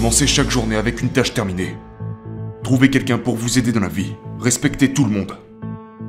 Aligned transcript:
Commencez 0.00 0.26
chaque 0.26 0.50
journée 0.50 0.76
avec 0.76 1.02
une 1.02 1.10
tâche 1.10 1.34
terminée. 1.34 1.76
Trouvez 2.64 2.88
quelqu'un 2.88 3.18
pour 3.18 3.36
vous 3.36 3.58
aider 3.58 3.70
dans 3.70 3.80
la 3.80 3.88
vie. 3.88 4.14
Respectez 4.40 4.94
tout 4.94 5.04
le 5.04 5.10
monde. 5.10 5.36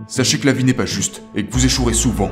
Sachez 0.08 0.40
que 0.40 0.46
la 0.46 0.54
vie 0.54 0.63
n'est 0.63 0.74
pas 0.74 0.86
juste 0.86 1.24
et 1.36 1.46
que 1.46 1.52
vous 1.52 1.65
échouerez 1.65 1.94
souvent. 1.94 2.31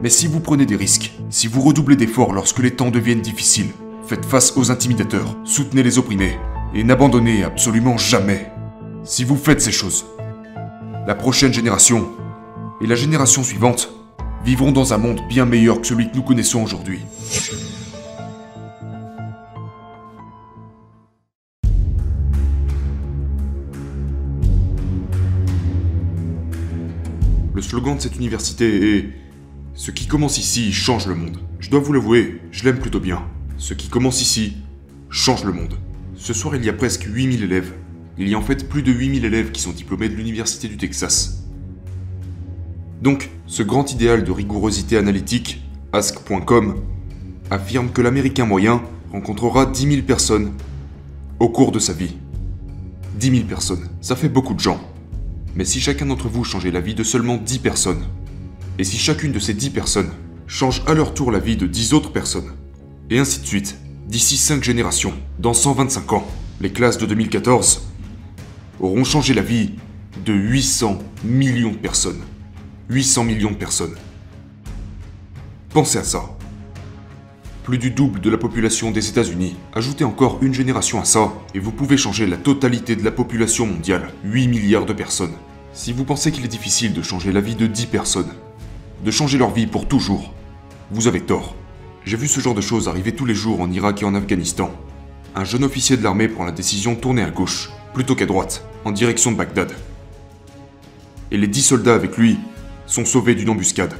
Mais 0.00 0.08
si 0.08 0.26
vous 0.26 0.40
prenez 0.40 0.64
des 0.64 0.76
risques, 0.76 1.12
si 1.28 1.46
vous 1.46 1.60
redoublez 1.60 1.94
d'efforts 1.94 2.32
lorsque 2.32 2.60
les 2.60 2.70
temps 2.70 2.90
deviennent 2.90 3.20
difficiles, 3.20 3.68
faites 4.06 4.24
face 4.24 4.56
aux 4.56 4.70
intimidateurs, 4.70 5.36
soutenez 5.44 5.82
les 5.82 5.98
opprimés 5.98 6.38
et 6.72 6.84
n'abandonnez 6.84 7.44
absolument 7.44 7.98
jamais. 7.98 8.50
Si 9.04 9.24
vous 9.24 9.36
faites 9.36 9.60
ces 9.60 9.72
choses, 9.72 10.06
la 11.06 11.14
prochaine 11.14 11.52
génération 11.52 12.12
et 12.80 12.86
la 12.86 12.94
génération 12.94 13.42
suivante 13.42 13.90
vivront 14.42 14.72
dans 14.72 14.94
un 14.94 14.98
monde 14.98 15.20
bien 15.28 15.44
meilleur 15.44 15.82
que 15.82 15.86
celui 15.86 16.10
que 16.10 16.16
nous 16.16 16.22
connaissons 16.22 16.62
aujourd'hui. 16.62 17.00
Le 27.56 27.62
slogan 27.62 27.96
de 27.96 28.02
cette 28.02 28.16
université 28.16 28.98
est 28.98 29.08
Ce 29.72 29.90
qui 29.90 30.06
commence 30.06 30.36
ici 30.36 30.74
change 30.74 31.06
le 31.06 31.14
monde. 31.14 31.38
Je 31.58 31.70
dois 31.70 31.80
vous 31.80 31.94
l'avouer, 31.94 32.42
je 32.52 32.64
l'aime 32.64 32.78
plutôt 32.78 33.00
bien. 33.00 33.22
Ce 33.56 33.72
qui 33.72 33.88
commence 33.88 34.20
ici 34.20 34.58
change 35.08 35.42
le 35.42 35.52
monde. 35.52 35.72
Ce 36.16 36.34
soir, 36.34 36.54
il 36.54 36.62
y 36.66 36.68
a 36.68 36.74
presque 36.74 37.04
8000 37.04 37.42
élèves. 37.42 37.72
Il 38.18 38.28
y 38.28 38.34
a 38.34 38.38
en 38.38 38.42
fait 38.42 38.68
plus 38.68 38.82
de 38.82 38.92
8000 38.92 39.24
élèves 39.24 39.52
qui 39.52 39.62
sont 39.62 39.72
diplômés 39.72 40.10
de 40.10 40.14
l'Université 40.16 40.68
du 40.68 40.76
Texas. 40.76 41.46
Donc, 43.00 43.30
ce 43.46 43.62
grand 43.62 43.90
idéal 43.90 44.22
de 44.22 44.32
rigourosité 44.32 44.98
analytique, 44.98 45.62
ask.com, 45.94 46.82
affirme 47.50 47.88
que 47.88 48.02
l'Américain 48.02 48.44
moyen 48.44 48.82
rencontrera 49.12 49.64
10 49.64 49.88
000 49.92 50.02
personnes 50.02 50.52
au 51.40 51.48
cours 51.48 51.72
de 51.72 51.78
sa 51.78 51.94
vie. 51.94 52.16
10 53.18 53.30
000 53.30 53.44
personnes, 53.44 53.88
ça 54.02 54.14
fait 54.14 54.28
beaucoup 54.28 54.52
de 54.52 54.60
gens. 54.60 54.78
Mais 55.56 55.64
si 55.64 55.80
chacun 55.80 56.04
d'entre 56.04 56.28
vous 56.28 56.44
changeait 56.44 56.70
la 56.70 56.82
vie 56.82 56.94
de 56.94 57.02
seulement 57.02 57.38
10 57.38 57.60
personnes, 57.60 58.04
et 58.78 58.84
si 58.84 58.98
chacune 58.98 59.32
de 59.32 59.38
ces 59.38 59.54
10 59.54 59.70
personnes 59.70 60.10
change 60.46 60.82
à 60.86 60.92
leur 60.92 61.14
tour 61.14 61.32
la 61.32 61.38
vie 61.38 61.56
de 61.56 61.66
10 61.66 61.94
autres 61.94 62.12
personnes, 62.12 62.52
et 63.08 63.18
ainsi 63.18 63.40
de 63.40 63.46
suite, 63.46 63.78
d'ici 64.06 64.36
5 64.36 64.62
générations, 64.62 65.14
dans 65.38 65.54
125 65.54 66.12
ans, 66.12 66.26
les 66.60 66.72
classes 66.72 66.98
de 66.98 67.06
2014 67.06 67.88
auront 68.80 69.04
changé 69.04 69.32
la 69.32 69.40
vie 69.40 69.70
de 70.26 70.34
800 70.34 70.98
millions 71.24 71.72
de 71.72 71.76
personnes. 71.76 72.20
800 72.90 73.24
millions 73.24 73.50
de 73.50 73.56
personnes. 73.56 73.94
Pensez 75.70 75.98
à 75.98 76.04
ça. 76.04 76.36
Plus 77.64 77.78
du 77.78 77.90
double 77.90 78.20
de 78.20 78.30
la 78.30 78.38
population 78.38 78.90
des 78.90 79.08
États-Unis. 79.08 79.56
Ajoutez 79.74 80.04
encore 80.04 80.38
une 80.42 80.54
génération 80.54 81.00
à 81.00 81.06
ça, 81.06 81.32
et 81.54 81.58
vous 81.58 81.72
pouvez 81.72 81.96
changer 81.96 82.26
la 82.26 82.36
totalité 82.36 82.94
de 82.94 83.04
la 83.04 83.10
population 83.10 83.66
mondiale. 83.66 84.12
8 84.24 84.48
milliards 84.48 84.86
de 84.86 84.92
personnes. 84.92 85.34
Si 85.76 85.92
vous 85.92 86.04
pensez 86.04 86.32
qu'il 86.32 86.42
est 86.42 86.48
difficile 86.48 86.94
de 86.94 87.02
changer 87.02 87.32
la 87.32 87.42
vie 87.42 87.54
de 87.54 87.66
10 87.66 87.86
personnes, 87.86 88.32
de 89.04 89.10
changer 89.10 89.36
leur 89.36 89.52
vie 89.52 89.66
pour 89.66 89.86
toujours, 89.86 90.32
vous 90.90 91.06
avez 91.06 91.20
tort. 91.20 91.54
J'ai 92.06 92.16
vu 92.16 92.28
ce 92.28 92.40
genre 92.40 92.54
de 92.54 92.62
choses 92.62 92.88
arriver 92.88 93.14
tous 93.14 93.26
les 93.26 93.34
jours 93.34 93.60
en 93.60 93.70
Irak 93.70 94.00
et 94.00 94.06
en 94.06 94.14
Afghanistan. 94.14 94.70
Un 95.34 95.44
jeune 95.44 95.64
officier 95.64 95.98
de 95.98 96.02
l'armée 96.02 96.28
prend 96.28 96.46
la 96.46 96.50
décision 96.50 96.94
de 96.94 96.98
tourner 96.98 97.22
à 97.22 97.30
gauche, 97.30 97.68
plutôt 97.92 98.14
qu'à 98.14 98.24
droite, 98.24 98.64
en 98.86 98.90
direction 98.90 99.32
de 99.32 99.36
Bagdad. 99.36 99.70
Et 101.30 101.36
les 101.36 101.46
10 101.46 101.60
soldats 101.60 101.94
avec 101.94 102.16
lui 102.16 102.38
sont 102.86 103.04
sauvés 103.04 103.34
d'une 103.34 103.50
embuscade. 103.50 103.98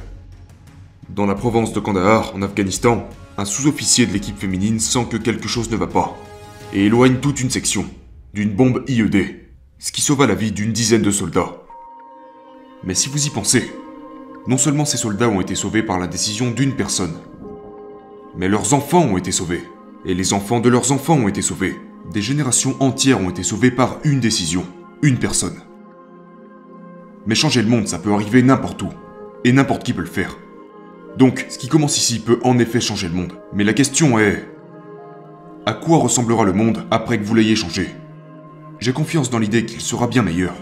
Dans 1.09 1.27
la 1.27 1.35
province 1.35 1.73
de 1.73 1.79
Kandahar, 1.79 2.35
en 2.35 2.41
Afghanistan, 2.41 3.07
un 3.37 3.45
sous-officier 3.45 4.07
de 4.07 4.13
l'équipe 4.13 4.39
féminine 4.39 4.79
sent 4.79 5.05
que 5.11 5.17
quelque 5.17 5.47
chose 5.47 5.69
ne 5.69 5.77
va 5.77 5.87
pas, 5.87 6.17
et 6.73 6.87
éloigne 6.87 7.17
toute 7.17 7.39
une 7.39 7.51
section, 7.51 7.85
d'une 8.33 8.55
bombe 8.55 8.83
IED, 8.87 9.47
ce 9.77 9.91
qui 9.91 10.01
sauva 10.01 10.25
la 10.25 10.33
vie 10.33 10.51
d'une 10.51 10.73
dizaine 10.73 11.03
de 11.03 11.11
soldats. 11.11 11.66
Mais 12.83 12.93
si 12.93 13.09
vous 13.09 13.25
y 13.25 13.29
pensez, 13.29 13.71
non 14.47 14.57
seulement 14.57 14.85
ces 14.85 14.97
soldats 14.97 15.29
ont 15.29 15.41
été 15.41 15.55
sauvés 15.55 15.83
par 15.83 15.99
la 15.99 16.07
décision 16.07 16.51
d'une 16.51 16.75
personne, 16.75 17.15
mais 18.37 18.47
leurs 18.47 18.73
enfants 18.73 19.03
ont 19.03 19.17
été 19.17 19.31
sauvés, 19.31 19.63
et 20.05 20.13
les 20.13 20.33
enfants 20.33 20.59
de 20.59 20.69
leurs 20.69 20.91
enfants 20.91 21.17
ont 21.17 21.27
été 21.27 21.41
sauvés. 21.41 21.75
Des 22.13 22.21
générations 22.21 22.75
entières 22.79 23.19
ont 23.19 23.29
été 23.29 23.43
sauvées 23.43 23.71
par 23.71 23.97
une 24.03 24.19
décision, 24.19 24.63
une 25.01 25.17
personne. 25.17 25.59
Mais 27.25 27.35
changer 27.35 27.61
le 27.61 27.67
monde, 27.67 27.87
ça 27.87 27.99
peut 27.99 28.13
arriver 28.13 28.41
n'importe 28.41 28.81
où. 28.81 28.89
Et 29.43 29.51
n'importe 29.51 29.83
qui 29.83 29.93
peut 29.93 30.01
le 30.01 30.07
faire. 30.07 30.37
Donc, 31.17 31.45
ce 31.49 31.57
qui 31.57 31.67
commence 31.67 31.97
ici 31.97 32.19
peut 32.19 32.39
en 32.43 32.57
effet 32.59 32.79
changer 32.79 33.09
le 33.09 33.15
monde. 33.15 33.33
Mais 33.53 33.63
la 33.63 33.73
question 33.73 34.17
est... 34.17 34.47
À 35.65 35.73
quoi 35.73 35.97
ressemblera 35.97 36.45
le 36.45 36.53
monde 36.53 36.85
après 36.89 37.19
que 37.19 37.25
vous 37.25 37.35
l'ayez 37.35 37.55
changé? 37.57 37.89
J'ai 38.79 38.93
confiance 38.93 39.29
dans 39.29 39.39
l'idée 39.39 39.65
qu'il 39.65 39.81
sera 39.81 40.07
bien 40.07 40.23
meilleur. 40.23 40.53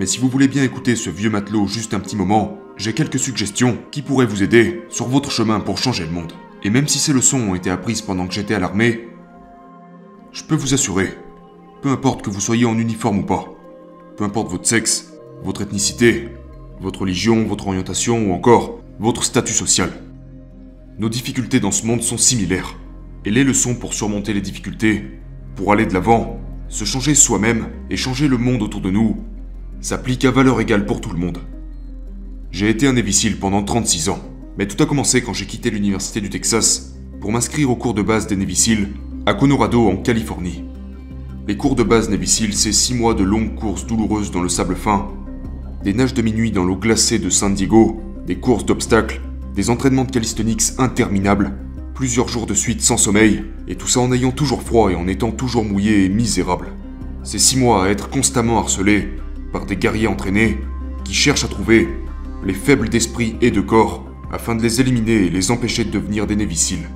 Mais 0.00 0.06
si 0.06 0.18
vous 0.18 0.30
voulez 0.30 0.48
bien 0.48 0.64
écouter 0.64 0.96
ce 0.96 1.10
vieux 1.10 1.28
matelot 1.28 1.66
juste 1.66 1.92
un 1.92 2.00
petit 2.00 2.16
moment, 2.16 2.56
j'ai 2.78 2.94
quelques 2.94 3.18
suggestions 3.18 3.76
qui 3.90 4.00
pourraient 4.00 4.24
vous 4.24 4.42
aider 4.42 4.80
sur 4.88 5.06
votre 5.06 5.30
chemin 5.30 5.60
pour 5.60 5.76
changer 5.76 6.06
le 6.06 6.10
monde. 6.10 6.32
Et 6.64 6.70
même 6.70 6.88
si 6.88 6.98
ces 6.98 7.12
leçons 7.12 7.38
ont 7.38 7.54
été 7.54 7.68
apprises 7.68 8.00
pendant 8.00 8.26
que 8.26 8.32
j'étais 8.32 8.54
à 8.54 8.58
l'armée, 8.58 9.10
je 10.32 10.42
peux 10.42 10.54
vous 10.54 10.72
assurer, 10.72 11.12
peu 11.82 11.90
importe 11.90 12.22
que 12.22 12.30
vous 12.30 12.40
soyez 12.40 12.64
en 12.64 12.78
uniforme 12.78 13.18
ou 13.18 13.24
pas, 13.24 13.44
peu 14.16 14.24
importe 14.24 14.50
votre 14.50 14.66
sexe, 14.66 15.12
votre 15.44 15.60
ethnicité, 15.60 16.30
votre 16.80 17.02
religion, 17.02 17.44
votre 17.44 17.66
orientation 17.66 18.30
ou 18.30 18.32
encore 18.32 18.80
votre 19.00 19.22
statut 19.22 19.52
social. 19.52 19.92
Nos 20.98 21.10
difficultés 21.10 21.60
dans 21.60 21.72
ce 21.72 21.84
monde 21.84 22.00
sont 22.00 22.16
similaires, 22.16 22.78
et 23.26 23.30
les 23.30 23.44
leçons 23.44 23.74
pour 23.74 23.92
surmonter 23.92 24.32
les 24.32 24.40
difficultés, 24.40 25.04
pour 25.56 25.74
aller 25.74 25.84
de 25.84 25.92
l'avant, 25.92 26.40
se 26.70 26.86
changer 26.86 27.14
soi-même 27.14 27.68
et 27.90 27.98
changer 27.98 28.28
le 28.28 28.38
monde 28.38 28.62
autour 28.62 28.80
de 28.80 28.90
nous, 28.90 29.18
s'appliquent 29.80 30.24
à 30.24 30.30
valeur 30.30 30.60
égale 30.60 30.86
pour 30.86 31.00
tout 31.00 31.10
le 31.10 31.18
monde. 31.18 31.38
J'ai 32.50 32.68
été 32.68 32.86
un 32.86 32.96
évicile 32.96 33.38
pendant 33.38 33.62
36 33.62 34.08
ans, 34.08 34.20
mais 34.58 34.66
tout 34.66 34.82
a 34.82 34.86
commencé 34.86 35.22
quand 35.22 35.32
j'ai 35.32 35.46
quitté 35.46 35.70
l'université 35.70 36.20
du 36.20 36.30
Texas 36.30 36.94
pour 37.20 37.32
m'inscrire 37.32 37.70
au 37.70 37.76
cours 37.76 37.94
de 37.94 38.02
base 38.02 38.26
des 38.26 38.36
Navy 38.36 38.86
à 39.26 39.34
Colorado 39.34 39.88
en 39.88 39.96
Californie. 39.96 40.64
Les 41.46 41.56
cours 41.56 41.74
de 41.74 41.82
base 41.82 42.10
Navy 42.10 42.28
c'est 42.28 42.72
6 42.72 42.94
mois 42.94 43.14
de 43.14 43.24
longues 43.24 43.54
courses 43.54 43.86
douloureuses 43.86 44.30
dans 44.30 44.42
le 44.42 44.48
sable 44.48 44.76
fin 44.76 45.08
des 45.82 45.94
nages 45.94 46.14
de 46.14 46.20
minuit 46.20 46.50
dans 46.50 46.64
l'eau 46.64 46.76
glacée 46.76 47.18
de 47.18 47.30
San 47.30 47.54
Diego, 47.54 48.02
des 48.26 48.36
courses 48.36 48.66
d'obstacles, 48.66 49.22
des 49.54 49.70
entraînements 49.70 50.04
de 50.04 50.10
calisthenics 50.10 50.78
interminables, 50.78 51.52
plusieurs 51.94 52.28
jours 52.28 52.46
de 52.46 52.52
suite 52.52 52.82
sans 52.82 52.98
sommeil, 52.98 53.44
et 53.66 53.76
tout 53.76 53.88
ça 53.88 54.00
en 54.00 54.12
ayant 54.12 54.30
toujours 54.30 54.62
froid 54.62 54.90
et 54.90 54.94
en 54.94 55.08
étant 55.08 55.30
toujours 55.30 55.64
mouillé 55.64 56.04
et 56.04 56.08
misérable. 56.10 56.72
C'est 57.22 57.38
six 57.38 57.58
mois 57.58 57.84
à 57.84 57.88
être 57.88 58.10
constamment 58.10 58.58
harcelé 58.58 59.08
par 59.52 59.66
des 59.66 59.76
guerriers 59.76 60.06
entraînés 60.06 60.58
qui 61.04 61.14
cherchent 61.14 61.44
à 61.44 61.48
trouver 61.48 61.88
les 62.44 62.54
faibles 62.54 62.88
d'esprit 62.88 63.36
et 63.40 63.50
de 63.50 63.60
corps 63.60 64.06
afin 64.32 64.54
de 64.54 64.62
les 64.62 64.80
éliminer 64.80 65.26
et 65.26 65.30
les 65.30 65.50
empêcher 65.50 65.84
de 65.84 65.90
devenir 65.90 66.26
des 66.26 66.36
néviciles. 66.36 66.88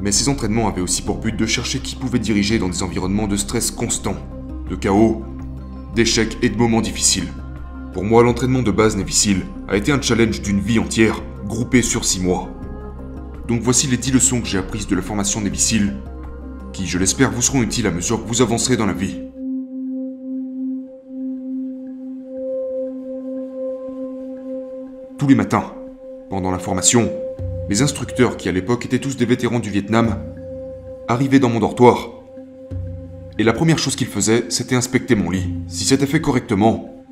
Mais 0.00 0.12
ces 0.12 0.28
entraînements 0.28 0.68
avaient 0.68 0.80
aussi 0.80 1.02
pour 1.02 1.18
but 1.18 1.36
de 1.36 1.46
chercher 1.46 1.80
qui 1.80 1.96
pouvait 1.96 2.20
diriger 2.20 2.58
dans 2.58 2.68
des 2.68 2.82
environnements 2.82 3.26
de 3.26 3.36
stress 3.36 3.70
constant, 3.70 4.16
de 4.70 4.76
chaos, 4.76 5.24
d'échecs 5.94 6.38
et 6.42 6.48
de 6.48 6.56
moments 6.56 6.80
difficiles. 6.80 7.32
Pour 7.92 8.04
moi, 8.04 8.22
l'entraînement 8.22 8.62
de 8.62 8.70
base 8.70 8.96
Navy 8.96 9.42
a 9.66 9.76
été 9.76 9.90
un 9.90 10.00
challenge 10.00 10.40
d'une 10.40 10.60
vie 10.60 10.78
entière, 10.78 11.20
groupé 11.46 11.82
sur 11.82 12.04
6 12.04 12.20
mois. 12.20 12.48
Donc 13.48 13.62
voici 13.62 13.88
les 13.88 13.96
10 13.96 14.12
leçons 14.12 14.40
que 14.40 14.46
j'ai 14.46 14.58
apprises 14.58 14.86
de 14.86 14.94
la 14.94 15.02
formation 15.02 15.40
Navy 15.40 15.90
qui, 16.72 16.86
je 16.86 16.98
l'espère, 16.98 17.32
vous 17.32 17.42
seront 17.42 17.62
utiles 17.62 17.86
à 17.86 17.90
mesure 17.90 18.22
que 18.22 18.28
vous 18.28 18.42
avancerez 18.42 18.76
dans 18.76 18.86
la 18.86 18.92
vie. 18.92 19.27
Tous 25.18 25.26
les 25.26 25.34
matins, 25.34 25.74
pendant 26.30 26.52
la 26.52 26.60
formation, 26.60 27.10
mes 27.68 27.82
instructeurs, 27.82 28.36
qui 28.36 28.48
à 28.48 28.52
l'époque 28.52 28.86
étaient 28.86 29.00
tous 29.00 29.16
des 29.16 29.26
vétérans 29.26 29.58
du 29.58 29.68
Vietnam, 29.68 30.16
arrivaient 31.08 31.40
dans 31.40 31.48
mon 31.48 31.58
dortoir. 31.58 32.10
Et 33.36 33.42
la 33.42 33.52
première 33.52 33.80
chose 33.80 33.96
qu'ils 33.96 34.06
faisaient, 34.06 34.44
c'était 34.48 34.76
inspecter 34.76 35.16
mon 35.16 35.30
lit. 35.30 35.54
Si 35.66 35.84
c'était 35.84 36.06
fait 36.06 36.20
correctement, 36.20 37.04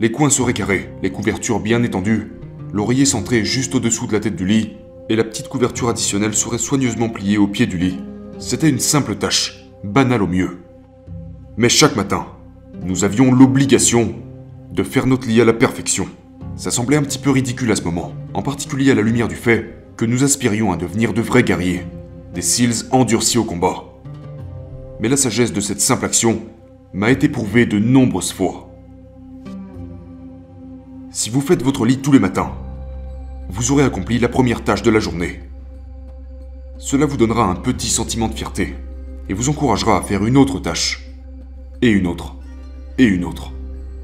les 0.00 0.10
coins 0.10 0.30
seraient 0.30 0.52
carrés, 0.52 0.90
les 1.00 1.12
couvertures 1.12 1.60
bien 1.60 1.84
étendues, 1.84 2.32
l'oreiller 2.72 3.04
centré 3.04 3.44
juste 3.44 3.76
au-dessous 3.76 4.08
de 4.08 4.14
la 4.14 4.20
tête 4.20 4.34
du 4.34 4.46
lit, 4.46 4.72
et 5.08 5.14
la 5.14 5.22
petite 5.22 5.48
couverture 5.48 5.88
additionnelle 5.88 6.34
serait 6.34 6.58
soigneusement 6.58 7.08
pliée 7.08 7.38
au 7.38 7.46
pied 7.46 7.66
du 7.66 7.78
lit. 7.78 8.00
C'était 8.40 8.68
une 8.68 8.80
simple 8.80 9.14
tâche, 9.14 9.64
banale 9.84 10.24
au 10.24 10.26
mieux. 10.26 10.58
Mais 11.56 11.68
chaque 11.68 11.94
matin, 11.94 12.26
nous 12.82 13.04
avions 13.04 13.32
l'obligation 13.32 14.12
de 14.72 14.82
faire 14.82 15.06
notre 15.06 15.28
lit 15.28 15.40
à 15.40 15.44
la 15.44 15.52
perfection. 15.52 16.08
Ça 16.56 16.70
semblait 16.70 16.96
un 16.96 17.02
petit 17.02 17.18
peu 17.18 17.30
ridicule 17.30 17.72
à 17.72 17.76
ce 17.76 17.82
moment, 17.82 18.12
en 18.32 18.42
particulier 18.42 18.92
à 18.92 18.94
la 18.94 19.02
lumière 19.02 19.28
du 19.28 19.34
fait 19.34 19.84
que 19.96 20.04
nous 20.04 20.22
aspirions 20.22 20.72
à 20.72 20.76
devenir 20.76 21.12
de 21.12 21.20
vrais 21.20 21.42
guerriers, 21.42 21.84
des 22.32 22.42
SEALs 22.42 22.86
endurcis 22.92 23.38
au 23.38 23.44
combat. 23.44 23.84
Mais 25.00 25.08
la 25.08 25.16
sagesse 25.16 25.52
de 25.52 25.60
cette 25.60 25.80
simple 25.80 26.04
action 26.04 26.42
m'a 26.92 27.10
été 27.10 27.28
prouvée 27.28 27.66
de 27.66 27.78
nombreuses 27.78 28.32
fois. 28.32 28.70
Si 31.10 31.28
vous 31.28 31.40
faites 31.40 31.62
votre 31.62 31.84
lit 31.84 31.98
tous 31.98 32.12
les 32.12 32.18
matins, 32.18 32.52
vous 33.48 33.72
aurez 33.72 33.84
accompli 33.84 34.18
la 34.18 34.28
première 34.28 34.62
tâche 34.62 34.82
de 34.82 34.90
la 34.90 35.00
journée. 35.00 35.40
Cela 36.78 37.06
vous 37.06 37.16
donnera 37.16 37.44
un 37.44 37.56
petit 37.56 37.88
sentiment 37.88 38.28
de 38.28 38.34
fierté. 38.34 38.76
et 39.28 39.32
vous 39.32 39.48
encouragera 39.48 39.96
à 39.96 40.02
faire 40.02 40.24
une 40.26 40.36
autre 40.36 40.60
tâche. 40.60 41.06
Et 41.80 41.88
une 41.88 42.06
autre. 42.06 42.36
Et 42.98 43.04
une 43.04 43.24
autre. 43.24 43.52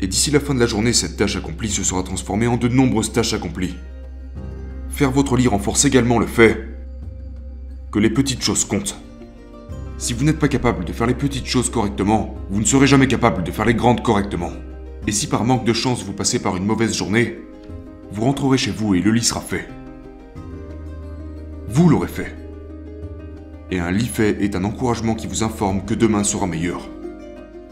Et 0.02 0.06
d'ici 0.06 0.30
la 0.30 0.40
fin 0.40 0.54
de 0.54 0.60
la 0.60 0.66
journée, 0.66 0.94
cette 0.94 1.16
tâche 1.16 1.36
accomplie 1.36 1.68
se 1.68 1.84
sera 1.84 2.02
transformée 2.02 2.46
en 2.46 2.56
de 2.56 2.68
nombreuses 2.68 3.12
tâches 3.12 3.34
accomplies. 3.34 3.76
Faire 4.88 5.10
votre 5.10 5.36
lit 5.36 5.46
renforce 5.46 5.84
également 5.84 6.18
le 6.18 6.26
fait 6.26 6.68
que 7.92 7.98
les 7.98 8.10
petites 8.10 8.42
choses 8.42 8.64
comptent. 8.64 8.96
Si 9.98 10.14
vous 10.14 10.24
n'êtes 10.24 10.38
pas 10.38 10.48
capable 10.48 10.86
de 10.86 10.92
faire 10.92 11.06
les 11.06 11.14
petites 11.14 11.46
choses 11.46 11.68
correctement, 11.68 12.34
vous 12.48 12.60
ne 12.60 12.64
serez 12.64 12.86
jamais 12.86 13.08
capable 13.08 13.44
de 13.44 13.50
faire 13.50 13.66
les 13.66 13.74
grandes 13.74 14.02
correctement. 14.02 14.52
Et 15.06 15.12
si 15.12 15.26
par 15.26 15.44
manque 15.44 15.66
de 15.66 15.72
chance 15.74 16.02
vous 16.02 16.14
passez 16.14 16.38
par 16.38 16.56
une 16.56 16.64
mauvaise 16.64 16.96
journée, 16.96 17.38
vous 18.10 18.24
rentrerez 18.24 18.56
chez 18.56 18.70
vous 18.70 18.94
et 18.94 19.00
le 19.00 19.10
lit 19.10 19.22
sera 19.22 19.40
fait. 19.40 19.68
Vous 21.68 21.90
l'aurez 21.90 22.08
fait. 22.08 22.34
Et 23.70 23.78
un 23.78 23.90
lit 23.90 24.06
fait 24.06 24.42
est 24.42 24.56
un 24.56 24.64
encouragement 24.64 25.14
qui 25.14 25.26
vous 25.26 25.42
informe 25.42 25.84
que 25.84 25.94
demain 25.94 26.24
sera 26.24 26.46
meilleur. 26.46 26.88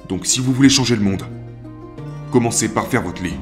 Donc 0.08 0.26
si 0.26 0.40
vous 0.40 0.52
voulez 0.52 0.68
changer 0.68 0.94
le 0.94 1.02
monde, 1.02 1.24
commencez 2.30 2.68
par 2.68 2.86
faire 2.86 3.02
votre 3.02 3.22
lit. 3.22 3.36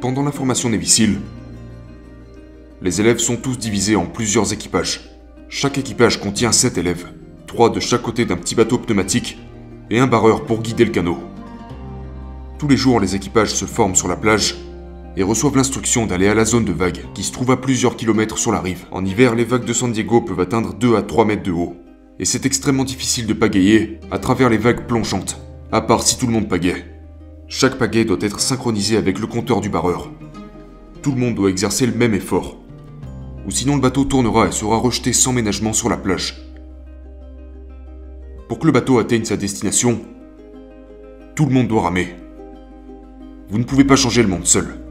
Pendant 0.00 0.22
la 0.22 0.32
formation 0.32 0.68
des 0.68 0.76
missiles, 0.76 1.18
les 2.82 3.00
élèves 3.00 3.18
sont 3.18 3.36
tous 3.36 3.56
divisés 3.56 3.96
en 3.96 4.04
plusieurs 4.04 4.52
équipages. 4.52 5.08
Chaque 5.48 5.78
équipage 5.78 6.20
contient 6.20 6.52
7 6.52 6.76
élèves, 6.76 7.06
3 7.46 7.70
de 7.70 7.80
chaque 7.80 8.02
côté 8.02 8.26
d'un 8.26 8.36
petit 8.36 8.54
bateau 8.54 8.76
pneumatique 8.76 9.38
et 9.90 9.98
un 9.98 10.06
barreur 10.06 10.44
pour 10.44 10.60
guider 10.60 10.84
le 10.84 10.90
canot. 10.90 11.18
Tous 12.58 12.68
les 12.68 12.76
jours, 12.76 13.00
les 13.00 13.14
équipages 13.14 13.54
se 13.54 13.64
forment 13.64 13.94
sur 13.94 14.08
la 14.08 14.16
plage 14.16 14.56
et 15.16 15.22
reçoivent 15.22 15.56
l'instruction 15.56 16.06
d'aller 16.06 16.28
à 16.28 16.34
la 16.34 16.44
zone 16.44 16.64
de 16.64 16.72
vagues, 16.72 17.04
qui 17.14 17.22
se 17.22 17.32
trouve 17.32 17.50
à 17.50 17.56
plusieurs 17.56 17.96
kilomètres 17.96 18.38
sur 18.38 18.52
la 18.52 18.60
rive. 18.60 18.86
En 18.90 19.04
hiver, 19.04 19.34
les 19.34 19.44
vagues 19.44 19.64
de 19.64 19.72
San 19.72 19.92
Diego 19.92 20.20
peuvent 20.20 20.40
atteindre 20.40 20.74
2 20.74 20.96
à 20.96 21.02
3 21.02 21.24
mètres 21.24 21.42
de 21.42 21.52
haut, 21.52 21.76
et 22.18 22.24
c'est 22.24 22.46
extrêmement 22.46 22.84
difficile 22.84 23.26
de 23.26 23.32
pagayer 23.32 24.00
à 24.10 24.18
travers 24.18 24.50
les 24.50 24.58
vagues 24.58 24.86
plongeantes, 24.86 25.40
à 25.72 25.80
part 25.80 26.02
si 26.02 26.18
tout 26.18 26.26
le 26.26 26.32
monde 26.32 26.48
pagaie. 26.48 26.84
Chaque 27.48 27.78
pagaie 27.78 28.04
doit 28.04 28.18
être 28.20 28.40
synchronisé 28.40 28.96
avec 28.96 29.18
le 29.18 29.26
compteur 29.26 29.60
du 29.60 29.68
barreur. 29.68 30.10
Tout 31.02 31.12
le 31.12 31.18
monde 31.18 31.34
doit 31.34 31.50
exercer 31.50 31.86
le 31.86 31.94
même 31.94 32.14
effort, 32.14 32.56
ou 33.46 33.50
sinon 33.50 33.76
le 33.76 33.82
bateau 33.82 34.04
tournera 34.04 34.48
et 34.48 34.52
sera 34.52 34.78
rejeté 34.78 35.12
sans 35.12 35.32
ménagement 35.32 35.72
sur 35.72 35.88
la 35.88 35.96
plage. 35.96 36.40
Pour 38.48 38.58
que 38.58 38.66
le 38.66 38.72
bateau 38.72 38.98
atteigne 38.98 39.24
sa 39.24 39.36
destination, 39.36 40.00
tout 41.34 41.46
le 41.46 41.52
monde 41.52 41.68
doit 41.68 41.82
ramer. 41.82 42.16
Vous 43.48 43.58
ne 43.58 43.64
pouvez 43.64 43.84
pas 43.84 43.96
changer 43.96 44.22
le 44.22 44.28
monde 44.28 44.46
seul 44.46 44.83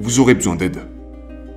vous 0.00 0.18
aurez 0.18 0.34
besoin 0.34 0.56
d'aide. 0.56 0.80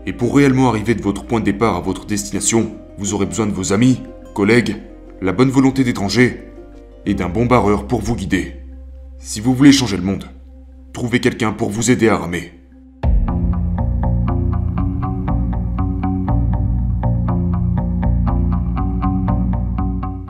Et 0.06 0.12
pour 0.12 0.36
réellement 0.36 0.68
arriver 0.68 0.95
de 0.95 1.01
votre 1.01 1.25
point 1.25 1.40
de 1.40 1.45
départ 1.45 1.78
à 1.78 1.81
votre 1.81 2.06
destination, 2.06 2.75
vous 2.98 3.13
aurez 3.13 3.25
besoin 3.25 3.48
de 3.48 3.54
vos 3.54 3.72
amis, 3.72 4.01
collègues, 4.36 4.75
la 5.22 5.31
bonne 5.31 5.50
volonté 5.50 5.84
d'étrangers 5.84 6.44
et 7.06 7.13
d'un 7.13 7.30
bon 7.30 7.45
barreur 7.45 7.88
pour 7.88 8.01
vous 8.01 8.16
guider. 8.16 8.57
Si 9.18 9.40
vous 9.40 9.56
voulez 9.56 9.72
changer 9.72 9.95
le 9.95 10.04
monde, 10.04 10.25
trouvez 10.92 11.22
quelqu'un 11.22 11.54
pour 11.54 11.69
vous 11.69 11.90
aider 11.90 12.10
à 12.10 12.18
ramer. 12.18 12.51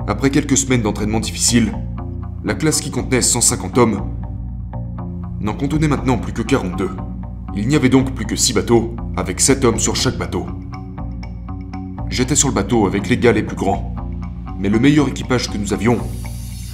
Après 0.07 0.29
quelques 0.29 0.57
semaines 0.57 0.83
d'entraînement 0.83 1.19
difficile, 1.19 1.73
la 2.43 2.53
classe 2.53 2.79
qui 2.79 2.91
contenait 2.91 3.23
150 3.23 3.77
hommes 3.79 4.01
n'en 5.41 5.53
contenait 5.53 5.87
maintenant 5.87 6.19
plus 6.19 6.33
que 6.33 6.43
42. 6.43 6.91
Il 7.55 7.67
n'y 7.67 7.75
avait 7.75 7.89
donc 7.89 8.15
plus 8.15 8.25
que 8.25 8.35
six 8.35 8.51
bateaux, 8.51 8.95
avec 9.15 9.39
sept 9.39 9.63
hommes 9.63 9.77
sur 9.77 9.95
chaque 9.95 10.17
bateau. 10.17 10.47
J'étais 12.09 12.35
sur 12.35 12.47
le 12.47 12.53
bateau 12.55 12.87
avec 12.87 13.07
les 13.07 13.17
gars 13.17 13.31
les 13.31 13.43
plus 13.43 13.55
grands, 13.55 13.95
mais 14.57 14.69
le 14.69 14.79
meilleur 14.79 15.07
équipage 15.07 15.51
que 15.51 15.57
nous 15.59 15.71
avions 15.71 15.99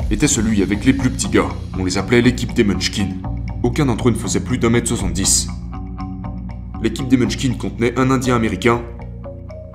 était 0.09 0.29
celui 0.29 0.63
avec 0.63 0.85
les 0.85 0.93
plus 0.93 1.09
petits 1.09 1.27
gars. 1.27 1.49
On 1.77 1.83
les 1.83 1.97
appelait 1.97 2.21
l'équipe 2.21 2.53
des 2.53 2.63
Munchkins. 2.63 3.17
Aucun 3.61 3.87
d'entre 3.87 4.07
eux 4.07 4.11
ne 4.11 4.17
faisait 4.17 4.39
plus 4.39 4.57
d'un 4.57 4.69
mètre 4.69 4.87
70. 4.87 5.49
L'équipe 6.81 7.09
des 7.09 7.17
Munchkins 7.17 7.57
contenait 7.59 7.99
un 7.99 8.09
Indien 8.09 8.37
américain, 8.37 8.81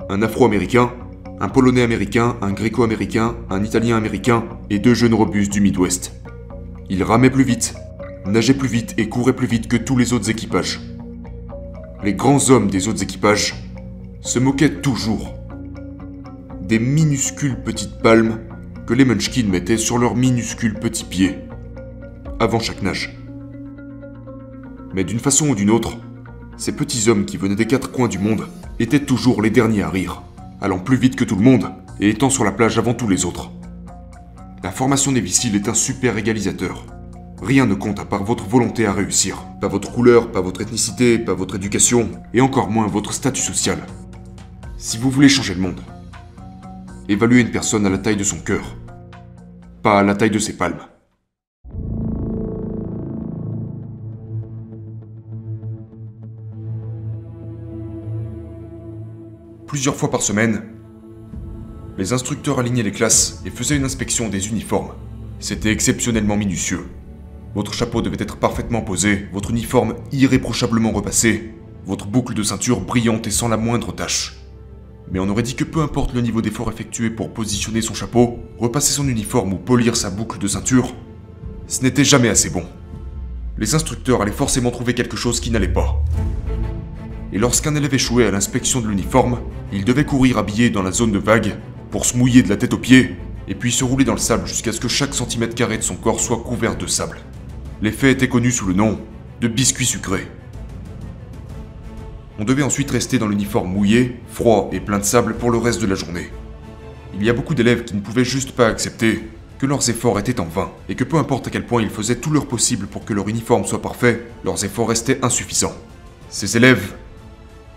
un 0.09 0.23
Afro-américain, 0.23 0.91
un 1.39 1.49
Polonais 1.49 1.83
américain, 1.83 2.35
un 2.41 2.51
Gréco-américain, 2.51 3.35
un 3.51 3.63
Italien 3.63 3.95
américain 3.95 4.43
et 4.71 4.79
deux 4.79 4.95
jeunes 4.95 5.13
robustes 5.13 5.53
du 5.53 5.61
Midwest. 5.61 6.13
Ils 6.89 7.03
ramaient 7.03 7.29
plus 7.29 7.43
vite, 7.43 7.75
nageaient 8.25 8.55
plus 8.55 8.69
vite 8.69 8.95
et 8.97 9.07
couraient 9.07 9.35
plus 9.35 9.45
vite 9.45 9.67
que 9.67 9.77
tous 9.77 9.97
les 9.97 10.11
autres 10.11 10.31
équipages 10.31 10.79
les 12.05 12.13
grands 12.13 12.51
hommes 12.51 12.69
des 12.69 12.87
autres 12.87 13.01
équipages 13.01 13.55
se 14.21 14.37
moquaient 14.37 14.75
toujours 14.81 15.33
des 16.61 16.77
minuscules 16.77 17.63
petites 17.63 17.97
palmes 17.97 18.41
que 18.85 18.93
les 18.93 19.05
Munchkins 19.05 19.49
mettaient 19.49 19.75
sur 19.75 19.97
leurs 19.97 20.15
minuscules 20.15 20.75
petits 20.75 21.03
pieds 21.03 21.39
avant 22.39 22.59
chaque 22.59 22.83
nage. 22.83 23.17
Mais 24.93 25.03
d'une 25.03 25.19
façon 25.19 25.49
ou 25.49 25.55
d'une 25.55 25.71
autre, 25.71 25.97
ces 26.57 26.73
petits 26.73 27.09
hommes 27.09 27.25
qui 27.25 27.37
venaient 27.37 27.55
des 27.55 27.65
quatre 27.65 27.91
coins 27.91 28.07
du 28.07 28.19
monde 28.19 28.45
étaient 28.79 28.99
toujours 28.99 29.41
les 29.41 29.49
derniers 29.49 29.81
à 29.81 29.89
rire, 29.89 30.21
allant 30.61 30.77
plus 30.77 30.97
vite 30.97 31.15
que 31.15 31.23
tout 31.23 31.35
le 31.35 31.41
monde 31.41 31.71
et 31.99 32.09
étant 32.09 32.29
sur 32.29 32.43
la 32.43 32.51
plage 32.51 32.77
avant 32.77 32.93
tous 32.93 33.07
les 33.07 33.25
autres. 33.25 33.51
La 34.61 34.69
formation 34.69 35.11
des 35.11 35.23
est 35.23 35.67
un 35.67 35.73
super 35.73 36.19
égalisateur. 36.19 36.85
Rien 37.45 37.67
ne 37.67 37.75
compte 37.75 37.99
à 37.99 38.05
part 38.05 38.23
votre 38.23 38.49
volonté 38.49 38.87
à 38.87 38.91
réussir. 38.91 39.45
Pas 39.61 39.67
votre 39.67 39.91
couleur, 39.91 40.31
pas 40.31 40.41
votre 40.41 40.61
ethnicité, 40.61 41.19
pas 41.19 41.35
votre 41.35 41.57
éducation, 41.57 42.09
et 42.33 42.41
encore 42.41 42.71
moins 42.71 42.87
votre 42.87 43.13
statut 43.13 43.43
social. 43.43 43.77
Si 44.79 44.97
vous 44.97 45.11
voulez 45.11 45.29
changer 45.29 45.53
le 45.53 45.61
monde, 45.61 45.79
évaluez 47.07 47.41
une 47.41 47.51
personne 47.51 47.85
à 47.85 47.91
la 47.91 47.99
taille 47.99 48.17
de 48.17 48.23
son 48.23 48.39
cœur, 48.39 48.75
pas 49.83 49.99
à 49.99 50.03
la 50.03 50.15
taille 50.15 50.31
de 50.31 50.39
ses 50.39 50.57
palmes. 50.57 50.79
Plusieurs 59.67 59.95
fois 59.95 60.09
par 60.09 60.23
semaine, 60.23 60.63
les 61.99 62.11
instructeurs 62.11 62.57
alignaient 62.57 62.81
les 62.81 62.91
classes 62.91 63.43
et 63.45 63.51
faisaient 63.51 63.77
une 63.77 63.85
inspection 63.85 64.29
des 64.29 64.49
uniformes. 64.49 64.93
C'était 65.39 65.71
exceptionnellement 65.71 66.37
minutieux. 66.37 66.87
Votre 67.55 67.73
chapeau 67.73 68.01
devait 68.01 68.17
être 68.19 68.35
parfaitement 68.35 68.81
posé, 68.81 69.27
votre 69.31 69.51
uniforme 69.51 69.95
irréprochablement 70.11 70.91
repassé, 70.91 71.53
votre 71.85 72.05
boucle 72.05 72.33
de 72.33 72.43
ceinture 72.43 72.81
brillante 72.81 73.27
et 73.27 73.31
sans 73.31 73.47
la 73.47 73.55
moindre 73.55 73.93
tache. 73.93 74.41
Mais 75.09 75.19
on 75.19 75.29
aurait 75.29 75.41
dit 75.41 75.55
que 75.55 75.63
peu 75.63 75.81
importe 75.81 76.13
le 76.13 76.19
niveau 76.19 76.41
d'effort 76.41 76.69
effectué 76.69 77.09
pour 77.09 77.33
positionner 77.33 77.81
son 77.81 77.93
chapeau, 77.93 78.39
repasser 78.59 78.91
son 78.91 79.07
uniforme 79.07 79.53
ou 79.53 79.55
polir 79.55 79.95
sa 79.95 80.09
boucle 80.09 80.37
de 80.37 80.49
ceinture, 80.49 80.93
ce 81.67 81.81
n'était 81.81 82.03
jamais 82.03 82.27
assez 82.27 82.49
bon. 82.49 82.65
Les 83.57 83.73
instructeurs 83.73 84.21
allaient 84.21 84.31
forcément 84.31 84.71
trouver 84.71 84.93
quelque 84.93 85.15
chose 85.15 85.39
qui 85.39 85.49
n'allait 85.49 85.69
pas. 85.69 86.03
Et 87.31 87.37
lorsqu'un 87.37 87.75
élève 87.75 87.93
échouait 87.93 88.25
à 88.25 88.31
l'inspection 88.31 88.81
de 88.81 88.89
l'uniforme, 88.89 89.39
il 89.71 89.85
devait 89.85 90.03
courir 90.03 90.37
habillé 90.39 90.71
dans 90.71 90.83
la 90.83 90.91
zone 90.91 91.13
de 91.13 91.19
vague 91.19 91.55
pour 91.89 92.05
se 92.05 92.17
mouiller 92.17 92.43
de 92.43 92.49
la 92.49 92.57
tête 92.57 92.73
aux 92.73 92.77
pieds 92.77 93.15
et 93.47 93.55
puis 93.55 93.71
se 93.71 93.85
rouler 93.85 94.03
dans 94.03 94.11
le 94.11 94.19
sable 94.19 94.45
jusqu'à 94.45 94.73
ce 94.73 94.81
que 94.81 94.89
chaque 94.89 95.13
centimètre 95.13 95.55
carré 95.55 95.77
de 95.77 95.83
son 95.83 95.95
corps 95.95 96.19
soit 96.19 96.39
couvert 96.39 96.75
de 96.75 96.87
sable. 96.87 97.17
L'effet 97.81 98.11
était 98.11 98.29
connu 98.29 98.51
sous 98.51 98.67
le 98.67 98.73
nom 98.73 98.99
de 99.41 99.47
biscuit 99.47 99.85
sucré. 99.85 100.27
On 102.39 102.45
devait 102.45 102.63
ensuite 102.63 102.91
rester 102.91 103.19
dans 103.19 103.27
l'uniforme 103.27 103.71
mouillé, 103.71 104.19
froid 104.29 104.69
et 104.71 104.79
plein 104.79 104.99
de 104.99 105.03
sable 105.03 105.35
pour 105.35 105.51
le 105.51 105.57
reste 105.57 105.81
de 105.81 105.87
la 105.87 105.95
journée. 105.95 106.29
Il 107.13 107.23
y 107.23 107.29
a 107.29 107.33
beaucoup 107.33 107.53
d'élèves 107.53 107.83
qui 107.83 107.95
ne 107.95 108.01
pouvaient 108.01 108.25
juste 108.25 108.51
pas 108.51 108.67
accepter 108.67 109.29
que 109.57 109.65
leurs 109.65 109.89
efforts 109.89 110.19
étaient 110.19 110.39
en 110.39 110.45
vain, 110.45 110.71
et 110.89 110.95
que 110.95 111.05
peu 111.05 111.17
importe 111.17 111.47
à 111.47 111.49
quel 111.49 111.65
point 111.65 111.81
ils 111.81 111.89
faisaient 111.89 112.17
tout 112.17 112.31
leur 112.31 112.45
possible 112.45 112.87
pour 112.87 113.05
que 113.05 113.13
leur 113.13 113.29
uniforme 113.29 113.65
soit 113.65 113.81
parfait, 113.81 114.25
leurs 114.43 114.63
efforts 114.65 114.89
restaient 114.89 115.23
insuffisants. 115.23 115.75
Ces 116.29 116.57
élèves 116.57 116.93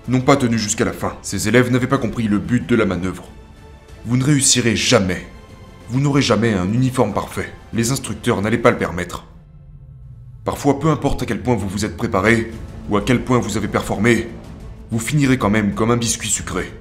n'ont 0.09 0.21
pas 0.21 0.37
tenu 0.37 0.59
jusqu'à 0.59 0.85
la 0.85 0.93
fin. 0.93 1.17
Ces 1.23 1.49
élèves 1.49 1.71
n'avaient 1.71 1.87
pas 1.87 1.99
compris 1.99 2.27
le 2.27 2.39
but 2.39 2.67
de 2.67 2.75
la 2.75 2.85
manœuvre. 2.85 3.29
Vous 4.07 4.17
ne 4.17 4.25
réussirez 4.25 4.75
jamais. 4.75 5.27
Vous 5.89 6.01
n'aurez 6.01 6.23
jamais 6.23 6.55
un 6.55 6.73
uniforme 6.73 7.13
parfait. 7.13 7.53
Les 7.73 7.93
instructeurs 7.93 8.43
n'allaient 8.43 8.59
pas 8.59 8.71
le 8.71 8.79
permettre. 8.79 9.27
Parfois, 10.45 10.81
peu 10.81 10.89
importe 10.89 11.23
à 11.23 11.27
quel 11.27 11.43
point 11.43 11.57
vous 11.57 11.69
vous 11.69 11.85
êtes 11.85 11.97
préparé, 11.97 12.51
ou 12.89 12.97
à 12.97 13.03
quel 13.03 13.23
point 13.23 13.39
vous 13.39 13.57
avez 13.57 13.69
performé, 13.69 14.29
vous 14.91 14.99
finirez 14.99 15.37
quand 15.37 15.51
même 15.51 15.75
comme 15.75 15.91
un 15.91 15.97
biscuit 15.97 16.31
sucré. 16.31 16.73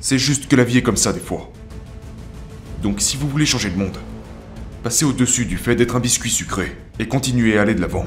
C'est 0.00 0.18
juste 0.18 0.48
que 0.48 0.56
la 0.56 0.64
vie 0.64 0.78
est 0.78 0.82
comme 0.82 0.96
ça 0.96 1.12
des 1.12 1.20
fois. 1.20 1.50
Donc 2.82 3.00
si 3.00 3.16
vous 3.16 3.28
voulez 3.28 3.46
changer 3.46 3.68
le 3.70 3.76
monde, 3.76 3.98
passez 4.82 5.04
au-dessus 5.04 5.44
du 5.44 5.58
fait 5.58 5.76
d'être 5.76 5.96
un 5.96 6.00
biscuit 6.00 6.30
sucré 6.30 6.76
et 6.98 7.08
continuez 7.08 7.58
à 7.58 7.62
aller 7.62 7.74
de 7.74 7.80
l'avant. 7.80 8.06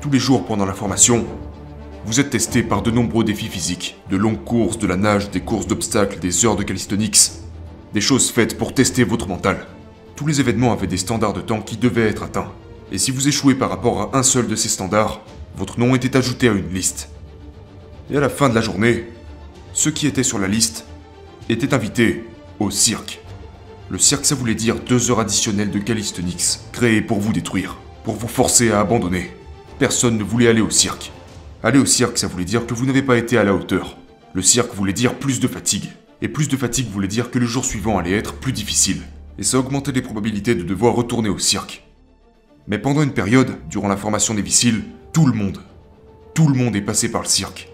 Tous 0.00 0.10
les 0.10 0.18
jours 0.18 0.44
pendant 0.44 0.66
la 0.66 0.72
formation, 0.72 1.24
vous 2.06 2.18
êtes 2.18 2.30
testé 2.30 2.62
par 2.62 2.82
de 2.82 2.90
nombreux 2.90 3.22
défis 3.22 3.46
physiques, 3.46 3.96
de 4.10 4.16
longues 4.16 4.42
courses, 4.42 4.78
de 4.78 4.86
la 4.86 4.96
nage, 4.96 5.30
des 5.30 5.40
courses 5.40 5.66
d'obstacles, 5.66 6.18
des 6.18 6.44
heures 6.44 6.56
de 6.56 6.64
calisthenics, 6.64 7.30
des 7.92 8.00
choses 8.00 8.30
faites 8.30 8.56
pour 8.56 8.74
tester 8.74 9.04
votre 9.04 9.26
mental. 9.26 9.66
Tous 10.16 10.26
les 10.26 10.40
événements 10.40 10.72
avaient 10.72 10.86
des 10.86 10.96
standards 10.96 11.32
de 11.32 11.40
temps 11.40 11.62
qui 11.62 11.76
devaient 11.76 12.08
être 12.08 12.22
atteints. 12.22 12.52
Et 12.92 12.98
si 12.98 13.10
vous 13.10 13.28
échouez 13.28 13.54
par 13.54 13.70
rapport 13.70 14.02
à 14.14 14.18
un 14.18 14.22
seul 14.22 14.46
de 14.46 14.56
ces 14.56 14.68
standards, 14.68 15.22
votre 15.56 15.80
nom 15.80 15.94
était 15.94 16.16
ajouté 16.16 16.48
à 16.48 16.52
une 16.52 16.72
liste. 16.72 17.08
Et 18.10 18.16
à 18.16 18.20
la 18.20 18.28
fin 18.28 18.48
de 18.48 18.54
la 18.54 18.60
journée, 18.60 19.06
ceux 19.72 19.90
qui 19.90 20.06
étaient 20.06 20.22
sur 20.22 20.38
la 20.38 20.48
liste 20.48 20.84
étaient 21.48 21.74
invités 21.74 22.24
au 22.58 22.70
cirque. 22.70 23.20
Le 23.88 23.98
cirque, 23.98 24.24
ça 24.24 24.34
voulait 24.34 24.54
dire 24.54 24.76
deux 24.80 25.10
heures 25.10 25.20
additionnelles 25.20 25.70
de 25.70 25.78
calisthenics, 25.80 26.60
créées 26.72 27.02
pour 27.02 27.18
vous 27.18 27.32
détruire, 27.32 27.76
pour 28.04 28.14
vous 28.14 28.28
forcer 28.28 28.70
à 28.70 28.80
abandonner. 28.80 29.32
Personne 29.78 30.16
ne 30.16 30.22
voulait 30.22 30.48
aller 30.48 30.60
au 30.60 30.70
cirque. 30.70 31.10
Aller 31.62 31.78
au 31.78 31.86
cirque, 31.86 32.18
ça 32.18 32.26
voulait 32.26 32.44
dire 32.44 32.66
que 32.66 32.74
vous 32.74 32.86
n'avez 32.86 33.02
pas 33.02 33.16
été 33.16 33.36
à 33.36 33.44
la 33.44 33.54
hauteur. 33.54 33.96
Le 34.32 34.42
cirque 34.42 34.74
voulait 34.74 34.92
dire 34.92 35.14
plus 35.14 35.40
de 35.40 35.48
fatigue. 35.48 35.90
Et 36.22 36.28
plus 36.28 36.48
de 36.48 36.56
fatigue 36.56 36.90
voulait 36.90 37.08
dire 37.08 37.30
que 37.30 37.38
le 37.38 37.46
jour 37.46 37.64
suivant 37.64 37.98
allait 37.98 38.12
être 38.12 38.34
plus 38.34 38.52
difficile. 38.52 39.02
Et 39.38 39.42
ça 39.42 39.58
augmentait 39.58 39.92
les 39.92 40.02
probabilités 40.02 40.54
de 40.54 40.62
devoir 40.62 40.94
retourner 40.94 41.28
au 41.28 41.38
cirque. 41.38 41.86
Mais 42.68 42.78
pendant 42.78 43.02
une 43.02 43.14
période, 43.14 43.56
durant 43.68 43.88
la 43.88 43.96
formation 43.96 44.34
des 44.34 44.42
vissiles, 44.42 44.84
tout 45.12 45.26
le 45.26 45.32
monde, 45.32 45.60
tout 46.34 46.48
le 46.48 46.54
monde 46.54 46.76
est 46.76 46.82
passé 46.82 47.10
par 47.10 47.22
le 47.22 47.26
cirque. 47.26 47.68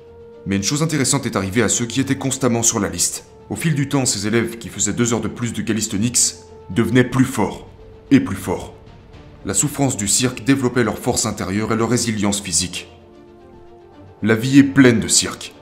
Mais 0.46 0.56
une 0.56 0.62
chose 0.62 0.82
intéressante 0.82 1.26
est 1.26 1.36
arrivée 1.36 1.62
à 1.62 1.68
ceux 1.68 1.86
qui 1.86 2.00
étaient 2.00 2.16
constamment 2.16 2.62
sur 2.62 2.78
la 2.78 2.88
liste. 2.88 3.24
Au 3.50 3.56
fil 3.56 3.74
du 3.74 3.88
temps, 3.88 4.06
ces 4.06 4.26
élèves 4.26 4.58
qui 4.58 4.68
faisaient 4.68 4.92
deux 4.92 5.12
heures 5.12 5.20
de 5.20 5.28
plus 5.28 5.52
de 5.52 5.62
calisthenics 5.62 6.36
devenaient 6.70 7.04
plus 7.04 7.24
forts. 7.24 7.68
Et 8.10 8.20
plus 8.20 8.36
forts. 8.36 8.74
La 9.44 9.54
souffrance 9.54 9.96
du 9.96 10.06
cirque 10.06 10.44
développait 10.44 10.84
leur 10.84 10.98
force 10.98 11.26
intérieure 11.26 11.72
et 11.72 11.76
leur 11.76 11.90
résilience 11.90 12.40
physique. 12.40 12.88
La 14.22 14.34
vie 14.34 14.58
est 14.58 14.64
pleine 14.64 15.00
de 15.00 15.08
cirque. 15.08 15.54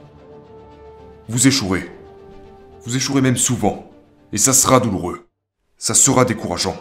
Vous 1.29 1.47
échouerez. 1.49 1.91
Vous 2.85 2.97
échouerez 2.97 3.23
même 3.23 3.39
souvent. 3.39 3.91
Et 4.33 4.39
ça 4.39 4.53
sera 4.53 4.79
douloureux. 4.79 5.27
Ça 5.79 5.95
sera 5.95 6.27
décourageant. 6.27 6.77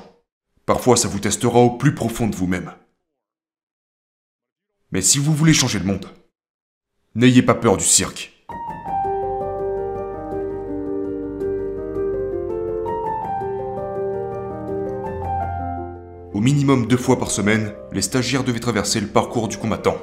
Parfois, 0.66 0.98
ça 0.98 1.08
vous 1.08 1.20
testera 1.20 1.60
au 1.60 1.78
plus 1.78 1.96
profond 1.96 2.28
de 2.28 2.36
vous-même. 2.36 2.74
Mais 4.92 5.02
si 5.02 5.18
vous 5.18 5.34
voulez 5.34 5.54
changer 5.54 5.80
le 5.80 5.86
monde, 5.86 6.08
n'ayez 7.16 7.42
pas 7.42 7.56
peur 7.56 7.78
du 7.78 7.86
cirque. 7.86 8.34
Au 16.34 16.42
minimum 16.42 16.88
deux 16.88 16.98
fois 16.98 17.18
par 17.18 17.32
semaine, 17.32 17.74
les 17.94 18.02
stagiaires 18.02 18.44
devaient 18.44 18.60
traverser 18.60 19.00
le 19.00 19.08
parcours 19.08 19.48
du 19.48 19.58
combattant. 19.58 19.98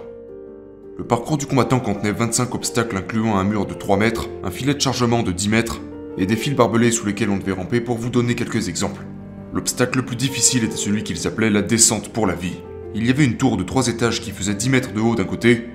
Le 0.97 1.07
parcours 1.07 1.37
du 1.37 1.47
combattant 1.47 1.81
contenait 1.81 2.13
25 2.13 2.55
obstacles 2.55 2.97
incluant 2.97 3.37
un 3.37 3.45
mur 3.45 3.67
de 3.67 3.75
3 3.75 3.99
mètres, 3.99 4.29
un 4.43 4.51
filet 4.51 4.75
de 4.75 4.81
chargement 4.81 5.23
de 5.23 5.33
10 5.33 5.49
mètres 5.51 5.81
et 6.19 6.27
des 6.27 6.37
fils 6.37 6.55
barbelés 6.55 6.91
sous 6.91 7.07
lesquels 7.07 7.31
on 7.31 7.39
devait 7.39 7.53
ramper 7.53 7.81
pour 7.81 7.97
vous 7.97 8.11
donner 8.11 8.35
quelques 8.35 8.69
exemples. 8.69 9.05
L'obstacle 9.53 9.99
le 9.99 10.05
plus 10.05 10.17
difficile 10.17 10.65
était 10.65 10.77
celui 10.77 11.03
qu'ils 11.03 11.27
appelaient 11.27 11.51
la 11.51 11.63
descente 11.63 12.13
pour 12.13 12.27
la 12.27 12.35
vie. 12.35 12.61
Il 12.95 13.07
y 13.07 13.11
avait 13.11 13.25
une 13.25 13.37
tour 13.37 13.57
de 13.57 13.63
3 13.63 13.89
étages 13.89 14.21
qui 14.21 14.31
faisait 14.31 14.55
10 14.55 14.71
mètres 14.71 14.93
de 14.93 15.01
haut 15.01 15.15
d'un 15.15 15.25
côté 15.25 15.67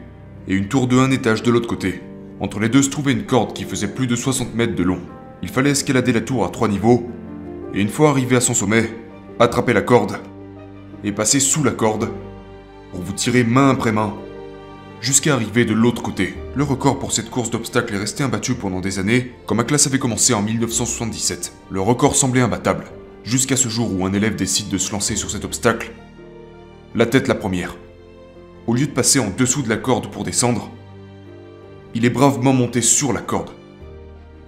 et 0.47 0.53
une 0.53 0.67
tour 0.67 0.87
de 0.87 0.97
1 0.97 1.11
étage 1.11 1.43
de 1.43 1.51
l'autre 1.51 1.67
côté. 1.67 2.01
Entre 2.39 2.59
les 2.59 2.69
deux 2.69 2.81
se 2.81 2.89
trouvait 2.89 3.13
une 3.13 3.25
corde 3.25 3.53
qui 3.53 3.63
faisait 3.63 3.87
plus 3.87 4.07
de 4.07 4.15
60 4.15 4.55
mètres 4.55 4.75
de 4.75 4.83
long. 4.83 4.99
Il 5.41 5.49
fallait 5.49 5.71
escalader 5.71 6.11
la 6.11 6.21
tour 6.21 6.45
à 6.45 6.49
3 6.49 6.67
niveaux 6.67 7.09
et 7.73 7.81
une 7.81 7.89
fois 7.89 8.09
arrivé 8.09 8.35
à 8.35 8.41
son 8.41 8.53
sommet, 8.53 8.89
attraper 9.39 9.73
la 9.73 9.81
corde 9.81 10.17
et 11.03 11.11
passer 11.11 11.39
sous 11.39 11.63
la 11.63 11.71
corde 11.71 12.09
pour 12.91 13.01
vous 13.01 13.13
tirer 13.13 13.43
main 13.43 13.69
après 13.69 13.91
main 13.91 14.13
jusqu'à 15.01 15.33
arriver 15.33 15.65
de 15.65 15.73
l'autre 15.73 16.01
côté. 16.01 16.35
Le 16.55 16.63
record 16.63 16.99
pour 16.99 17.11
cette 17.11 17.29
course 17.29 17.49
d'obstacles 17.49 17.95
est 17.95 17.99
resté 17.99 18.23
imbattu 18.23 18.55
pendant 18.55 18.81
des 18.81 18.99
années, 18.99 19.33
quand 19.45 19.55
ma 19.55 19.63
classe 19.63 19.87
avait 19.87 19.99
commencé 19.99 20.33
en 20.33 20.41
1977. 20.41 21.53
Le 21.69 21.81
record 21.81 22.15
semblait 22.15 22.41
imbattable, 22.41 22.85
jusqu'à 23.23 23.55
ce 23.55 23.69
jour 23.69 23.91
où 23.91 24.05
un 24.05 24.13
élève 24.13 24.35
décide 24.35 24.69
de 24.69 24.77
se 24.77 24.91
lancer 24.91 25.15
sur 25.15 25.29
cet 25.29 25.45
obstacle. 25.45 25.91
La 26.95 27.05
tête 27.05 27.27
la 27.27 27.35
première. 27.35 27.75
Au 28.67 28.73
lieu 28.73 28.87
de 28.87 28.91
passer 28.91 29.19
en 29.19 29.29
dessous 29.29 29.61
de 29.61 29.69
la 29.69 29.77
corde 29.77 30.09
pour 30.11 30.23
descendre, 30.23 30.71
il 31.93 32.05
est 32.05 32.09
bravement 32.09 32.53
monté 32.53 32.81
sur 32.81 33.13
la 33.13 33.21
corde 33.21 33.51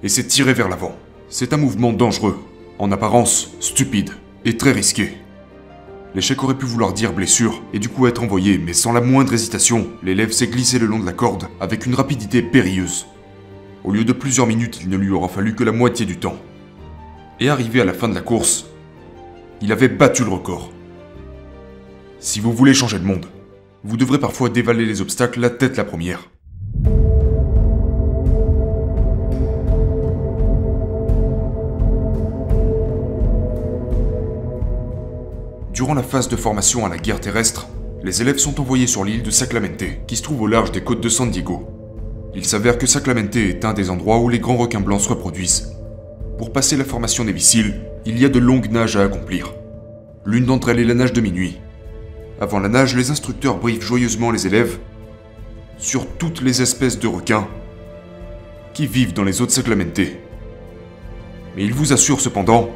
et 0.04 0.10
s'est 0.10 0.27
tiré 0.27 0.54
vers 0.54 0.70
l'avant. 0.70 0.96
C'est 1.30 1.54
un 1.54 1.58
mouvement 1.58 1.94
dangereux, 1.94 2.38
en 2.80 2.92
apparence 2.92 3.51
stupide 3.60 4.12
et 4.46 4.58
très 4.58 4.72
risqué. 4.72 5.18
L'échec 6.16 6.42
aurait 6.44 6.58
pu 6.58 6.66
vouloir 6.66 6.94
dire 6.94 7.14
blessure, 7.14 7.62
et 7.74 7.80
du 7.80 7.90
coup 7.90 8.08
être 8.08 8.24
envoyé, 8.24 8.58
mais 8.58 8.74
sans 8.74 8.94
la 8.94 9.02
moindre 9.02 9.34
hésitation, 9.34 9.88
l'élève 10.04 10.32
s'est 10.32 10.48
glissé 10.48 10.80
le 10.80 10.88
long 10.88 11.00
de 11.00 11.06
la 11.06 11.14
corde, 11.14 11.48
avec 11.60 11.86
une 11.86 11.96
rapidité 11.96 12.42
périlleuse. 12.42 13.06
Au 13.84 13.92
lieu 13.92 14.04
de 14.04 14.14
plusieurs 14.14 14.48
minutes, 14.48 14.80
il 14.82 14.90
ne 14.90 14.98
lui 14.98 15.12
aura 15.12 15.28
fallu 15.28 15.56
que 15.56 15.64
la 15.64 15.72
moitié 15.72 16.06
du 16.06 16.18
temps. 16.18 16.38
Et 17.40 17.50
arrivé 17.50 17.82
à 17.82 17.86
la 17.86 17.94
fin 17.94 18.10
de 18.10 18.16
la 18.16 18.22
course, 18.22 18.66
il 19.62 19.72
avait 19.72 19.90
battu 19.90 20.24
le 20.24 20.30
record. 20.30 20.72
Si 22.20 22.40
vous 22.40 22.54
voulez 22.54 22.74
changer 22.74 22.98
le 22.98 23.06
monde, 23.06 23.28
vous 23.84 23.98
devrez 23.98 24.20
parfois 24.20 24.50
dévaler 24.50 24.86
les 24.86 25.02
obstacles 25.02 25.40
la 25.40 25.50
tête 25.50 25.78
la 25.78 25.84
première. 25.84 26.30
Durant 35.78 35.94
la 35.94 36.02
phase 36.02 36.28
de 36.28 36.36
formation 36.36 36.88
à 36.88 36.90
la 36.90 36.98
guerre 36.98 37.22
terrestre, 37.22 37.68
les 38.02 38.24
élèves 38.24 38.40
sont 38.40 38.60
envoyés 38.60 38.88
sur 38.88 39.04
l'île 39.04 39.22
de 39.22 39.30
Saclamente, 39.30 40.08
qui 40.08 40.16
se 40.16 40.24
trouve 40.24 40.42
au 40.42 40.48
large 40.48 40.72
des 40.72 40.82
côtes 40.82 41.02
de 41.02 41.08
San 41.08 41.30
Diego. 41.30 41.68
Il 42.34 42.46
s'avère 42.46 42.80
que 42.80 42.88
Saclamente 42.88 43.36
est 43.36 43.64
un 43.64 43.74
des 43.74 43.92
endroits 43.92 44.18
où 44.18 44.28
les 44.28 44.40
grands 44.40 44.58
requins 44.58 44.80
blancs 44.80 45.02
se 45.02 45.10
reproduisent. 45.10 45.78
Pour 46.40 46.52
passer 46.52 46.78
la 46.78 46.84
formation 46.84 47.26
des 47.26 47.32
missiles, 47.34 47.80
il 48.08 48.18
y 48.18 48.26
a 48.26 48.30
de 48.30 48.40
longues 48.40 48.72
nages 48.72 48.98
à 48.98 49.04
accomplir. 49.04 49.54
L'une 50.26 50.46
d'entre 50.46 50.70
elles 50.70 50.80
est 50.80 50.84
la 50.84 50.96
nage 50.96 51.14
de 51.14 51.22
minuit. 51.22 51.60
Avant 52.42 52.58
la 52.58 52.70
nage, 52.70 52.96
les 52.96 53.12
instructeurs 53.12 53.60
briefent 53.60 53.86
joyeusement 53.86 54.32
les 54.32 54.48
élèves 54.48 54.80
sur 55.78 56.08
toutes 56.08 56.42
les 56.42 56.64
espèces 56.64 56.98
de 56.98 57.08
requins 57.08 57.48
qui 58.74 58.88
vivent 58.88 59.14
dans 59.14 59.24
les 59.24 59.44
eaux 59.44 59.46
de 59.46 59.52
Saclamente. 59.52 60.00
Mais 61.56 61.64
ils 61.64 61.74
vous 61.76 61.94
assurent 61.94 62.20
cependant 62.20 62.68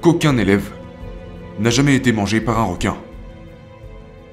qu'aucun 0.00 0.38
élève 0.38 0.70
n'a 1.62 1.70
jamais 1.70 1.94
été 1.94 2.12
mangé 2.12 2.40
par 2.40 2.58
un 2.58 2.64
requin. 2.64 2.96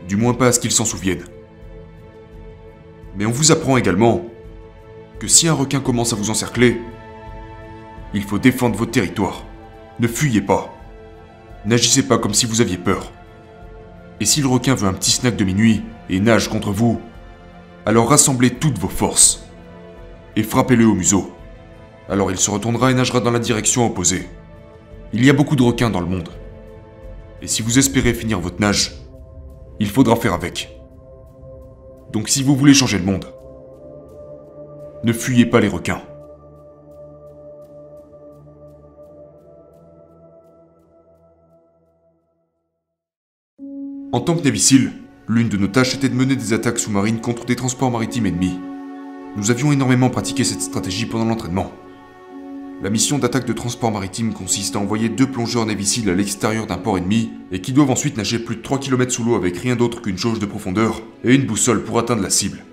Du 0.07 0.15
moins 0.15 0.33
pas 0.33 0.48
à 0.48 0.51
ce 0.51 0.59
qu'ils 0.59 0.71
s'en 0.71 0.86
souviennent. 0.86 1.25
Mais 3.15 3.25
on 3.25 3.31
vous 3.31 3.51
apprend 3.51 3.77
également 3.77 4.25
que 5.19 5.27
si 5.27 5.48
un 5.48 5.53
requin 5.53 5.79
commence 5.79 6.12
à 6.12 6.15
vous 6.15 6.31
encercler, 6.31 6.81
il 8.13 8.24
faut 8.24 8.39
défendre 8.39 8.77
votre 8.77 8.91
territoire. 8.91 9.45
Ne 10.00 10.07
fuyez 10.07 10.41
pas. 10.41 10.74
N'agissez 11.65 12.07
pas 12.07 12.17
comme 12.17 12.33
si 12.33 12.45
vous 12.45 12.62
aviez 12.62 12.77
peur. 12.77 13.12
Et 14.19 14.25
si 14.25 14.41
le 14.41 14.48
requin 14.48 14.74
veut 14.74 14.88
un 14.88 14.93
petit 14.93 15.12
snack 15.12 15.36
de 15.36 15.43
minuit 15.43 15.83
et 16.09 16.19
nage 16.19 16.50
contre 16.50 16.71
vous, 16.71 17.00
alors 17.86 18.09
rassemblez 18.09 18.50
toutes 18.50 18.79
vos 18.79 18.89
forces 18.89 19.45
et 20.36 20.43
frappez-le 20.43 20.86
au 20.86 20.95
museau. 20.95 21.31
Alors 22.09 22.31
il 22.31 22.38
se 22.38 22.50
retournera 22.50 22.91
et 22.91 22.95
nagera 22.95 23.19
dans 23.19 23.31
la 23.31 23.39
direction 23.39 23.86
opposée. 23.86 24.27
Il 25.13 25.24
y 25.24 25.29
a 25.29 25.33
beaucoup 25.33 25.55
de 25.55 25.63
requins 25.63 25.89
dans 25.89 26.01
le 26.01 26.07
monde. 26.07 26.29
Et 27.41 27.48
si 27.48 27.62
vous 27.62 27.79
espérez 27.79 28.13
finir 28.13 28.39
votre 28.39 28.60
nage, 28.60 28.93
il 29.79 29.89
faudra 29.89 30.15
faire 30.15 30.34
avec. 30.34 30.77
Donc 32.12 32.27
si 32.27 32.43
vous 32.43 32.55
voulez 32.55 32.74
changer 32.74 32.98
le 32.98 33.05
monde, 33.05 33.25
ne 35.03 35.13
fuyez 35.13 35.46
pas 35.46 35.60
les 35.60 35.67
requins. 35.67 36.01
En 44.12 44.22
tant 44.22 44.36
que 44.36 44.43
navicile, 44.43 44.91
l'une 45.27 45.50
de 45.50 45.55
nos 45.55 45.67
tâches 45.67 45.96
était 45.96 46.10
de 46.10 46.15
mener 46.15 46.36
des 46.36 46.51
attaques 46.51 46.79
sous-marines 46.79 47.22
contre 47.22 47.46
des 47.46 47.55
transports 47.55 47.91
maritimes 47.91 48.25
ennemis. 48.25 48.60
Nous 49.38 49.51
avions 49.51 49.72
énormément 49.72 50.10
pratiqué 50.10 50.43
cette 50.43 50.62
stratégie 50.62 51.05
pendant 51.05 51.25
l'entraînement. 51.25 51.72
La 52.81 52.89
mission 52.89 53.19
d'attaque 53.19 53.45
de 53.45 53.51
transport 53.51 53.91
maritime 53.91 54.31
consiste 54.31 54.77
à 54.77 54.79
envoyer 54.79 55.09
deux 55.09 55.29
plongeurs 55.29 55.65
naviciles 55.65 56.09
à 56.09 56.15
l'extérieur 56.15 56.65
d'un 56.65 56.77
port 56.77 56.98
ennemi 56.98 57.29
et 57.51 57.59
qui 57.59 57.74
doivent 57.74 57.91
ensuite 57.91 58.15
nager 58.15 58.39
plus 58.39 58.55
de 58.55 58.62
3 58.62 58.79
km 58.79 59.12
sous 59.12 59.25
l'eau 59.25 59.36
avec 59.36 59.57
rien 59.57 59.75
d'autre 59.75 60.01
qu'une 60.01 60.17
jauge 60.17 60.39
de 60.39 60.45
profondeur 60.45 61.01
et 61.25 61.36
une 61.36 61.45
boussole 61.45 61.83
pour 61.83 62.00
atteindre 62.00 62.21
la 62.21 62.29
cible. 62.29 62.63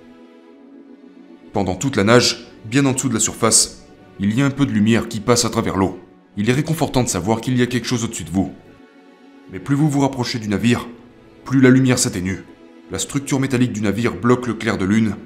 Pendant 1.52 1.74
toute 1.74 1.96
la 1.96 2.04
nage, 2.04 2.52
bien 2.66 2.86
en 2.86 2.92
dessous 2.92 3.08
de 3.08 3.14
la 3.14 3.20
surface, 3.20 3.84
il 4.20 4.32
y 4.32 4.42
a 4.42 4.46
un 4.46 4.50
peu 4.50 4.64
de 4.64 4.70
lumière 4.70 5.08
qui 5.08 5.18
passe 5.18 5.44
à 5.44 5.50
travers 5.50 5.76
l'eau. 5.76 5.98
Il 6.36 6.48
est 6.50 6.52
réconfortant 6.52 7.02
de 7.02 7.08
savoir 7.08 7.40
qu'il 7.40 7.58
y 7.58 7.62
a 7.62 7.66
quelque 7.66 7.88
chose 7.88 8.04
au-dessus 8.04 8.24
de 8.24 8.30
vous. 8.30 8.52
Mais 9.52 9.58
plus 9.58 9.74
vous 9.74 9.90
vous 9.90 10.00
rapprochez 10.00 10.38
du 10.38 10.48
navire, 10.48 10.86
plus 11.44 11.60
la 11.60 11.70
lumière 11.70 11.98
s'atténue. 11.98 12.44
La 12.92 13.00
structure 13.00 13.40
métallique 13.40 13.72
du 13.72 13.80
navire 13.80 14.14
bloque 14.14 14.46
le 14.46 14.54
clair 14.54 14.78
de 14.78 14.84
lune 14.84 15.16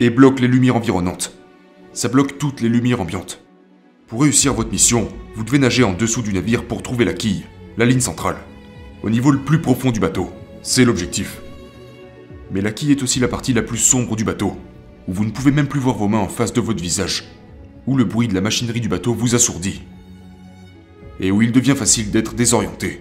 et 0.00 0.10
bloque 0.10 0.40
les 0.40 0.48
lumières 0.48 0.74
environnantes. 0.74 1.36
Ça 1.92 2.08
bloque 2.08 2.36
toutes 2.38 2.62
les 2.62 2.68
lumières 2.68 3.00
ambiantes. 3.00 3.43
Pour 4.06 4.20
réussir 4.20 4.52
votre 4.52 4.70
mission, 4.70 5.08
vous 5.34 5.44
devez 5.44 5.58
nager 5.58 5.82
en 5.82 5.94
dessous 5.94 6.20
du 6.20 6.34
navire 6.34 6.66
pour 6.66 6.82
trouver 6.82 7.06
la 7.06 7.14
quille, 7.14 7.46
la 7.78 7.86
ligne 7.86 8.00
centrale, 8.00 8.36
au 9.02 9.08
niveau 9.08 9.30
le 9.30 9.38
plus 9.40 9.62
profond 9.62 9.92
du 9.92 10.00
bateau. 10.00 10.30
C'est 10.62 10.84
l'objectif. 10.84 11.40
Mais 12.50 12.60
la 12.60 12.70
quille 12.70 12.90
est 12.90 13.02
aussi 13.02 13.18
la 13.18 13.28
partie 13.28 13.54
la 13.54 13.62
plus 13.62 13.78
sombre 13.78 14.14
du 14.14 14.22
bateau, 14.22 14.58
où 15.08 15.14
vous 15.14 15.24
ne 15.24 15.30
pouvez 15.30 15.52
même 15.52 15.68
plus 15.68 15.80
voir 15.80 15.96
vos 15.96 16.06
mains 16.06 16.18
en 16.18 16.28
face 16.28 16.52
de 16.52 16.60
votre 16.60 16.82
visage, 16.82 17.24
où 17.86 17.96
le 17.96 18.04
bruit 18.04 18.28
de 18.28 18.34
la 18.34 18.42
machinerie 18.42 18.82
du 18.82 18.90
bateau 18.90 19.14
vous 19.14 19.34
assourdit, 19.34 19.82
et 21.18 21.30
où 21.30 21.40
il 21.40 21.50
devient 21.50 21.74
facile 21.74 22.10
d'être 22.10 22.34
désorienté. 22.34 23.00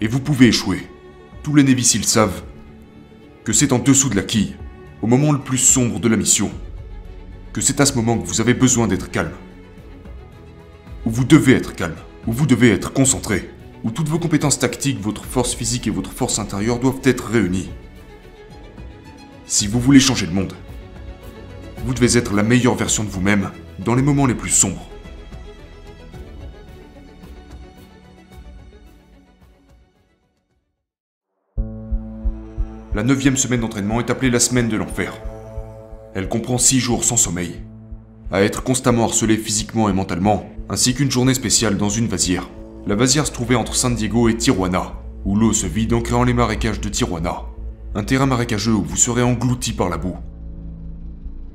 Et 0.00 0.06
vous 0.06 0.20
pouvez 0.20 0.46
échouer. 0.46 0.86
Tous 1.42 1.56
les 1.56 1.64
Néviciles 1.64 2.04
savent 2.04 2.44
que 3.42 3.52
c'est 3.52 3.72
en 3.72 3.80
dessous 3.80 4.10
de 4.10 4.16
la 4.16 4.22
quille, 4.22 4.54
au 5.02 5.08
moment 5.08 5.32
le 5.32 5.40
plus 5.40 5.58
sombre 5.58 5.98
de 5.98 6.08
la 6.08 6.16
mission, 6.16 6.52
que 7.52 7.60
c'est 7.60 7.80
à 7.80 7.86
ce 7.86 7.94
moment 7.94 8.16
que 8.16 8.28
vous 8.28 8.40
avez 8.40 8.54
besoin 8.54 8.86
d'être 8.86 9.10
calme. 9.10 9.32
Où 11.06 11.10
vous 11.10 11.24
devez 11.24 11.54
être 11.54 11.74
calme, 11.74 11.96
où 12.26 12.32
vous 12.32 12.46
devez 12.46 12.70
être 12.70 12.92
concentré, 12.92 13.50
où 13.84 13.90
toutes 13.90 14.08
vos 14.08 14.18
compétences 14.18 14.58
tactiques, 14.58 15.00
votre 15.00 15.24
force 15.24 15.54
physique 15.54 15.86
et 15.86 15.90
votre 15.90 16.12
force 16.12 16.38
intérieure 16.38 16.80
doivent 16.80 17.00
être 17.04 17.26
réunies. 17.26 17.70
Si 19.46 19.66
vous 19.66 19.80
voulez 19.80 20.00
changer 20.00 20.26
le 20.26 20.32
monde, 20.32 20.54
vous 21.84 21.94
devez 21.94 22.18
être 22.18 22.34
la 22.34 22.42
meilleure 22.42 22.74
version 22.74 23.04
de 23.04 23.08
vous-même 23.08 23.50
dans 23.78 23.94
les 23.94 24.02
moments 24.02 24.26
les 24.26 24.34
plus 24.34 24.50
sombres. 24.50 24.88
La 32.94 33.04
neuvième 33.04 33.36
semaine 33.36 33.60
d'entraînement 33.60 34.00
est 34.00 34.10
appelée 34.10 34.30
la 34.30 34.40
semaine 34.40 34.68
de 34.68 34.76
l'enfer. 34.76 35.14
Elle 36.14 36.28
comprend 36.28 36.58
six 36.58 36.80
jours 36.80 37.04
sans 37.04 37.16
sommeil, 37.16 37.62
à 38.32 38.42
être 38.42 38.64
constamment 38.64 39.04
harcelé 39.04 39.36
physiquement 39.36 39.88
et 39.88 39.92
mentalement, 39.92 40.50
ainsi 40.70 40.94
qu'une 40.94 41.10
journée 41.10 41.34
spéciale 41.34 41.76
dans 41.76 41.88
une 41.88 42.08
vasière. 42.08 42.48
La 42.86 42.94
vasière 42.94 43.26
se 43.26 43.32
trouvait 43.32 43.54
entre 43.54 43.74
San 43.74 43.94
Diego 43.94 44.28
et 44.28 44.36
Tijuana, 44.36 44.94
où 45.24 45.36
l'eau 45.36 45.52
se 45.52 45.66
vide 45.66 45.94
en 45.94 46.00
créant 46.00 46.24
les 46.24 46.34
marécages 46.34 46.80
de 46.80 46.88
Tijuana. 46.88 47.42
Un 47.94 48.04
terrain 48.04 48.26
marécageux 48.26 48.74
où 48.74 48.82
vous 48.82 48.96
serez 48.96 49.22
englouti 49.22 49.72
par 49.72 49.88
la 49.88 49.96
boue. 49.96 50.16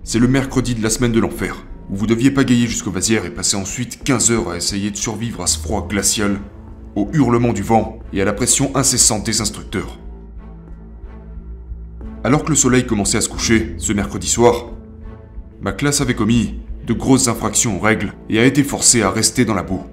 C'est 0.03 0.19
le 0.19 0.27
mercredi 0.27 0.73
de 0.75 0.81
la 0.81 0.89
semaine 0.89 1.11
de 1.11 1.19
l'enfer, 1.19 1.63
où 1.89 1.95
vous 1.95 2.07
deviez 2.07 2.31
pagayer 2.31 2.67
jusqu'aux 2.67 2.91
vasières 2.91 3.25
et 3.25 3.29
passer 3.29 3.55
ensuite 3.55 4.03
15 4.03 4.31
heures 4.31 4.49
à 4.49 4.57
essayer 4.57 4.89
de 4.89 4.97
survivre 4.97 5.43
à 5.43 5.47
ce 5.47 5.59
froid 5.59 5.87
glacial, 5.87 6.39
au 6.95 7.09
hurlement 7.13 7.53
du 7.53 7.61
vent 7.61 7.99
et 8.13 8.21
à 8.21 8.25
la 8.25 8.33
pression 8.33 8.75
incessante 8.75 9.25
des 9.25 9.41
instructeurs. 9.41 9.99
Alors 12.23 12.43
que 12.43 12.49
le 12.49 12.55
soleil 12.55 12.85
commençait 12.85 13.17
à 13.17 13.21
se 13.21 13.29
coucher, 13.29 13.75
ce 13.77 13.93
mercredi 13.93 14.27
soir, 14.27 14.71
ma 15.61 15.71
classe 15.71 16.01
avait 16.01 16.15
commis 16.15 16.59
de 16.85 16.93
grosses 16.93 17.27
infractions 17.27 17.77
aux 17.77 17.79
règles 17.79 18.13
et 18.29 18.39
a 18.39 18.45
été 18.45 18.63
forcée 18.63 19.01
à 19.01 19.09
rester 19.09 19.45
dans 19.45 19.53
la 19.53 19.63
boue. 19.63 19.83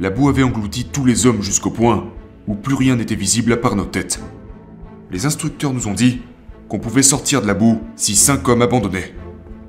La 0.00 0.10
boue 0.10 0.28
avait 0.28 0.42
englouti 0.42 0.84
tous 0.84 1.04
les 1.04 1.26
hommes 1.26 1.42
jusqu'au 1.42 1.70
point 1.70 2.08
où 2.48 2.54
plus 2.54 2.74
rien 2.74 2.96
n'était 2.96 3.14
visible 3.14 3.52
à 3.52 3.56
part 3.56 3.76
nos 3.76 3.84
têtes. 3.84 4.20
Les 5.10 5.26
instructeurs 5.26 5.72
nous 5.72 5.86
ont 5.86 5.94
dit 5.94 6.22
qu'on 6.68 6.78
pouvait 6.78 7.02
sortir 7.02 7.42
de 7.42 7.46
la 7.46 7.54
boue 7.54 7.80
si 7.96 8.16
cinq 8.16 8.48
hommes 8.48 8.62
abandonnaient. 8.62 9.14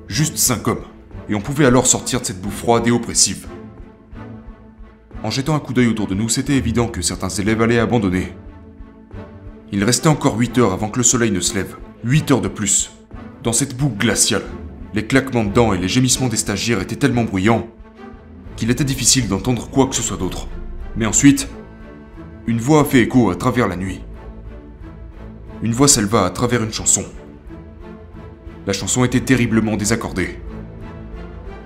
Juste 0.08 0.38
cinq 0.38 0.68
hommes. 0.68 0.86
Et 1.30 1.36
on 1.36 1.42
pouvait 1.42 1.66
alors 1.66 1.86
sortir 1.86 2.22
de 2.22 2.26
cette 2.26 2.42
boue 2.42 2.50
froide 2.50 2.88
et 2.88 2.92
oppressive. 2.92 3.48
En 5.24 5.30
jetant 5.30 5.56
un 5.56 5.60
coup 5.60 5.74
d'œil 5.74 5.88
autour 5.88 6.08
de 6.08 6.16
nous, 6.16 6.30
c'était 6.30 6.58
évident 6.58 6.88
que 6.88 7.02
certains 7.02 7.30
élèves 7.30 7.62
allaient 7.62 7.80
abandonner. 7.80 8.34
Il 9.72 9.84
restait 9.84 10.10
encore 10.10 10.38
8 10.38 10.58
heures 10.58 10.74
avant 10.74 10.90
que 10.90 11.00
le 11.00 11.04
soleil 11.04 11.32
ne 11.32 11.40
se 11.40 11.56
lève. 11.56 11.78
8 12.04 12.32
heures 12.32 12.42
de 12.42 12.48
plus. 12.48 12.92
Dans 13.42 13.54
cette 13.54 13.76
boue 13.76 13.90
glaciale, 13.90 14.44
les 14.94 15.08
claquements 15.08 15.44
de 15.44 15.52
dents 15.52 15.74
et 15.74 15.78
les 15.78 15.88
gémissements 15.88 16.28
des 16.28 16.38
stagiaires 16.38 16.82
étaient 16.82 16.96
tellement 16.96 17.24
bruyants 17.24 17.68
qu'il 18.56 18.70
était 18.70 18.84
difficile 18.84 19.28
d'entendre 19.28 19.70
quoi 19.70 19.88
que 19.88 19.96
ce 19.96 20.04
soit 20.04 20.18
d'autre. 20.18 20.48
Mais 20.96 21.08
ensuite, 21.08 21.50
une 22.46 22.60
voix 22.60 22.82
a 22.82 22.86
fait 22.86 23.02
écho 23.02 23.32
à 23.32 23.36
travers 23.36 23.68
la 23.68 23.76
nuit. 23.76 24.02
Une 25.64 25.74
voix 25.74 25.88
s'éleva 25.88 26.26
à 26.26 26.30
travers 26.30 26.64
une 26.64 26.74
chanson. 26.74 27.06
La 28.68 28.74
chanson 28.74 29.04
était 29.04 29.22
terriblement 29.22 29.78
désaccordée, 29.78 30.40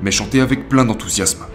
mais 0.01 0.11
chantée 0.11 0.39
avec 0.39 0.69
plein 0.69 0.85
d'enthousiasme. 0.85 1.45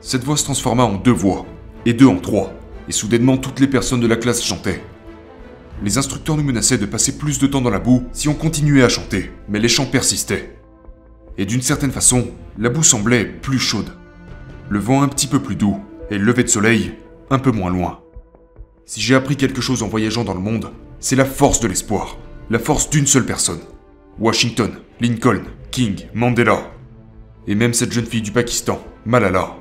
Cette 0.00 0.24
voix 0.24 0.36
se 0.36 0.44
transforma 0.44 0.84
en 0.84 0.94
deux 0.94 1.10
voix, 1.10 1.46
et 1.84 1.92
deux 1.92 2.06
en 2.06 2.18
trois, 2.18 2.52
et 2.88 2.92
soudainement 2.92 3.36
toutes 3.36 3.60
les 3.60 3.66
personnes 3.66 4.00
de 4.00 4.06
la 4.06 4.16
classe 4.16 4.42
chantaient. 4.42 4.82
Les 5.82 5.98
instructeurs 5.98 6.36
nous 6.36 6.42
menaçaient 6.42 6.78
de 6.78 6.86
passer 6.86 7.18
plus 7.18 7.38
de 7.38 7.46
temps 7.46 7.60
dans 7.60 7.70
la 7.70 7.80
boue 7.80 8.04
si 8.12 8.28
on 8.28 8.34
continuait 8.34 8.84
à 8.84 8.88
chanter, 8.88 9.32
mais 9.48 9.58
les 9.58 9.68
chants 9.68 9.86
persistaient. 9.86 10.55
Et 11.38 11.46
d'une 11.46 11.62
certaine 11.62 11.92
façon, 11.92 12.28
la 12.58 12.70
boue 12.70 12.82
semblait 12.82 13.24
plus 13.24 13.58
chaude 13.58 13.92
le 14.68 14.78
vent 14.78 15.02
un 15.02 15.08
petit 15.08 15.26
peu 15.26 15.40
plus 15.40 15.56
doux, 15.56 15.76
et 16.10 16.18
le 16.18 16.24
lever 16.24 16.42
de 16.42 16.48
soleil 16.48 16.94
un 17.30 17.38
peu 17.38 17.50
moins 17.50 17.70
loin. 17.70 18.00
Si 18.84 19.00
j'ai 19.00 19.14
appris 19.14 19.36
quelque 19.36 19.60
chose 19.60 19.82
en 19.82 19.88
voyageant 19.88 20.24
dans 20.24 20.34
le 20.34 20.40
monde, 20.40 20.70
c'est 21.00 21.16
la 21.16 21.24
force 21.24 21.60
de 21.60 21.68
l'espoir, 21.68 22.18
la 22.50 22.58
force 22.58 22.90
d'une 22.90 23.06
seule 23.06 23.26
personne. 23.26 23.60
Washington, 24.18 24.72
Lincoln, 25.00 25.42
King, 25.70 26.06
Mandela, 26.14 26.72
et 27.46 27.54
même 27.54 27.74
cette 27.74 27.92
jeune 27.92 28.06
fille 28.06 28.22
du 28.22 28.32
Pakistan, 28.32 28.80
Malala. 29.04 29.56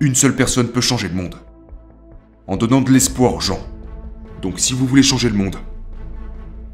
Une 0.00 0.14
seule 0.14 0.34
personne 0.34 0.68
peut 0.68 0.80
changer 0.80 1.08
le 1.08 1.14
monde. 1.14 1.36
En 2.46 2.56
donnant 2.56 2.80
de 2.80 2.90
l'espoir 2.90 3.34
aux 3.34 3.40
gens. 3.40 3.60
Donc 4.42 4.58
si 4.58 4.72
vous 4.72 4.86
voulez 4.86 5.02
changer 5.02 5.28
le 5.28 5.36
monde, 5.36 5.56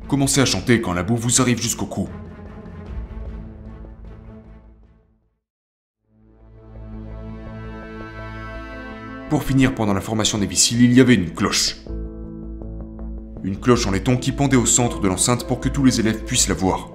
commencez 0.08 0.40
à 0.40 0.46
chanter 0.46 0.80
quand 0.80 0.92
la 0.92 1.02
boue 1.02 1.16
vous 1.16 1.40
arrive 1.40 1.60
jusqu'au 1.60 1.86
cou. 1.86 2.08
Pour 9.28 9.42
finir, 9.42 9.74
pendant 9.74 9.92
la 9.92 10.00
formation 10.00 10.38
des 10.38 10.46
vissiles, 10.46 10.82
il 10.82 10.92
y 10.92 11.00
avait 11.00 11.14
une 11.14 11.30
cloche. 11.30 11.78
Une 13.42 13.58
cloche 13.58 13.84
en 13.88 13.90
laiton 13.90 14.16
qui 14.16 14.30
pendait 14.30 14.56
au 14.56 14.66
centre 14.66 15.00
de 15.00 15.08
l'enceinte 15.08 15.48
pour 15.48 15.58
que 15.58 15.68
tous 15.68 15.84
les 15.84 15.98
élèves 15.98 16.22
puissent 16.22 16.48
la 16.48 16.54
voir. 16.54 16.90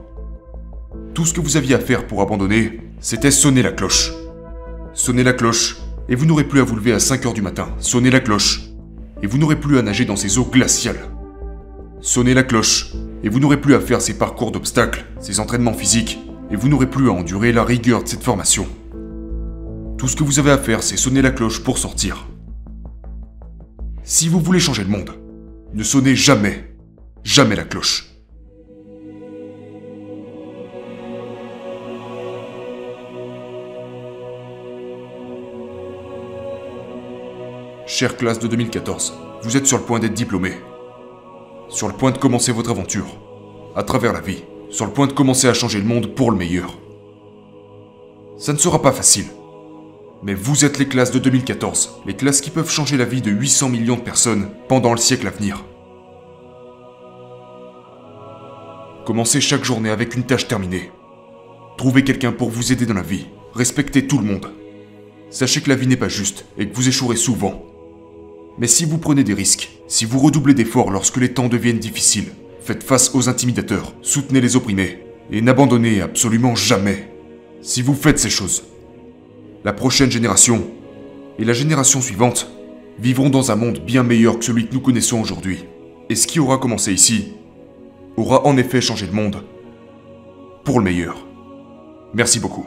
Tout 1.13 1.25
ce 1.25 1.33
que 1.33 1.41
vous 1.41 1.57
aviez 1.57 1.75
à 1.75 1.79
faire 1.79 2.07
pour 2.07 2.21
abandonner, 2.21 2.79
c'était 3.01 3.31
sonner 3.31 3.61
la 3.61 3.73
cloche. 3.73 4.13
Sonnez 4.93 5.23
la 5.23 5.33
cloche, 5.33 5.77
et 6.07 6.15
vous 6.15 6.25
n'aurez 6.25 6.45
plus 6.45 6.61
à 6.61 6.63
vous 6.63 6.77
lever 6.77 6.93
à 6.93 6.99
5 6.99 7.25
heures 7.25 7.33
du 7.33 7.41
matin. 7.41 7.67
Sonnez 7.79 8.09
la 8.09 8.21
cloche, 8.21 8.61
et 9.21 9.27
vous 9.27 9.37
n'aurez 9.37 9.59
plus 9.59 9.77
à 9.77 9.81
nager 9.81 10.05
dans 10.05 10.15
ces 10.15 10.37
eaux 10.37 10.45
glaciales. 10.45 11.09
Sonnez 11.99 12.33
la 12.33 12.43
cloche, 12.43 12.93
et 13.23 13.29
vous 13.29 13.39
n'aurez 13.39 13.59
plus 13.59 13.75
à 13.75 13.81
faire 13.81 14.01
ces 14.01 14.17
parcours 14.17 14.51
d'obstacles, 14.51 15.05
ces 15.19 15.41
entraînements 15.41 15.73
physiques, 15.73 16.17
et 16.49 16.55
vous 16.55 16.69
n'aurez 16.69 16.89
plus 16.89 17.09
à 17.09 17.13
endurer 17.13 17.51
la 17.51 17.65
rigueur 17.65 18.03
de 18.03 18.07
cette 18.07 18.23
formation. 18.23 18.67
Tout 20.01 20.07
ce 20.07 20.15
que 20.15 20.23
vous 20.23 20.39
avez 20.39 20.49
à 20.49 20.57
faire, 20.57 20.81
c'est 20.81 20.97
sonner 20.97 21.21
la 21.21 21.29
cloche 21.29 21.63
pour 21.63 21.77
sortir. 21.77 22.25
Si 24.01 24.27
vous 24.29 24.39
voulez 24.39 24.59
changer 24.59 24.83
le 24.83 24.89
monde, 24.89 25.11
ne 25.75 25.83
sonnez 25.83 26.15
jamais, 26.15 26.75
jamais 27.23 27.55
la 27.55 27.65
cloche. 27.65 28.07
Chère 37.85 38.17
classe 38.17 38.39
de 38.39 38.47
2014, 38.47 39.13
vous 39.43 39.55
êtes 39.55 39.67
sur 39.67 39.77
le 39.77 39.83
point 39.83 39.99
d'être 39.99 40.15
diplômé. 40.15 40.53
Sur 41.69 41.87
le 41.87 41.93
point 41.93 42.09
de 42.09 42.17
commencer 42.17 42.51
votre 42.51 42.71
aventure. 42.71 43.05
À 43.75 43.83
travers 43.83 44.13
la 44.13 44.21
vie. 44.21 44.43
Sur 44.71 44.87
le 44.87 44.93
point 44.93 45.05
de 45.05 45.13
commencer 45.13 45.47
à 45.47 45.53
changer 45.53 45.77
le 45.77 45.85
monde 45.85 46.15
pour 46.15 46.31
le 46.31 46.37
meilleur. 46.37 46.79
Ça 48.39 48.51
ne 48.51 48.57
sera 48.57 48.81
pas 48.81 48.93
facile. 48.93 49.27
Mais 50.23 50.35
vous 50.35 50.65
êtes 50.65 50.77
les 50.77 50.87
classes 50.87 51.11
de 51.11 51.17
2014, 51.17 52.01
les 52.05 52.15
classes 52.15 52.41
qui 52.41 52.51
peuvent 52.51 52.69
changer 52.69 52.95
la 52.95 53.05
vie 53.05 53.21
de 53.21 53.31
800 53.31 53.69
millions 53.69 53.95
de 53.95 54.01
personnes 54.01 54.49
pendant 54.67 54.91
le 54.91 54.99
siècle 54.99 55.27
à 55.27 55.31
venir. 55.31 55.65
Commencez 59.05 59.41
chaque 59.41 59.63
journée 59.63 59.89
avec 59.89 60.15
une 60.15 60.23
tâche 60.23 60.47
terminée. 60.47 60.91
Trouvez 61.75 62.03
quelqu'un 62.03 62.31
pour 62.31 62.51
vous 62.51 62.71
aider 62.71 62.85
dans 62.85 62.93
la 62.93 63.01
vie. 63.01 63.25
Respectez 63.55 64.05
tout 64.05 64.19
le 64.19 64.25
monde. 64.25 64.51
Sachez 65.31 65.61
que 65.61 65.69
la 65.69 65.75
vie 65.75 65.87
n'est 65.87 65.97
pas 65.97 66.07
juste 66.07 66.45
et 66.57 66.67
que 66.67 66.75
vous 66.75 66.87
échouerez 66.87 67.15
souvent. 67.15 67.65
Mais 68.59 68.67
si 68.67 68.85
vous 68.85 68.99
prenez 68.99 69.23
des 69.23 69.33
risques, 69.33 69.71
si 69.87 70.05
vous 70.05 70.19
redoublez 70.19 70.53
d'efforts 70.53 70.91
lorsque 70.91 71.17
les 71.17 71.33
temps 71.33 71.47
deviennent 71.47 71.79
difficiles, 71.79 72.31
faites 72.61 72.83
face 72.83 73.15
aux 73.15 73.27
intimidateurs, 73.27 73.93
soutenez 74.03 74.39
les 74.39 74.55
opprimés 74.55 74.99
et 75.31 75.41
n'abandonnez 75.41 76.01
absolument 76.01 76.55
jamais. 76.55 77.11
Si 77.63 77.81
vous 77.81 77.95
faites 77.95 78.19
ces 78.19 78.29
choses, 78.29 78.63
la 79.63 79.73
prochaine 79.73 80.11
génération 80.11 80.63
et 81.37 81.45
la 81.45 81.53
génération 81.53 82.01
suivante 82.01 82.47
vivront 82.99 83.29
dans 83.29 83.51
un 83.51 83.55
monde 83.55 83.79
bien 83.79 84.03
meilleur 84.03 84.39
que 84.39 84.45
celui 84.45 84.67
que 84.67 84.73
nous 84.73 84.81
connaissons 84.81 85.21
aujourd'hui. 85.21 85.65
Et 86.09 86.15
ce 86.15 86.27
qui 86.27 86.39
aura 86.39 86.57
commencé 86.57 86.93
ici 86.93 87.33
aura 88.17 88.45
en 88.45 88.57
effet 88.57 88.81
changé 88.81 89.05
le 89.05 89.13
monde 89.13 89.43
pour 90.63 90.79
le 90.79 90.85
meilleur. 90.85 91.25
Merci 92.13 92.39
beaucoup. 92.39 92.65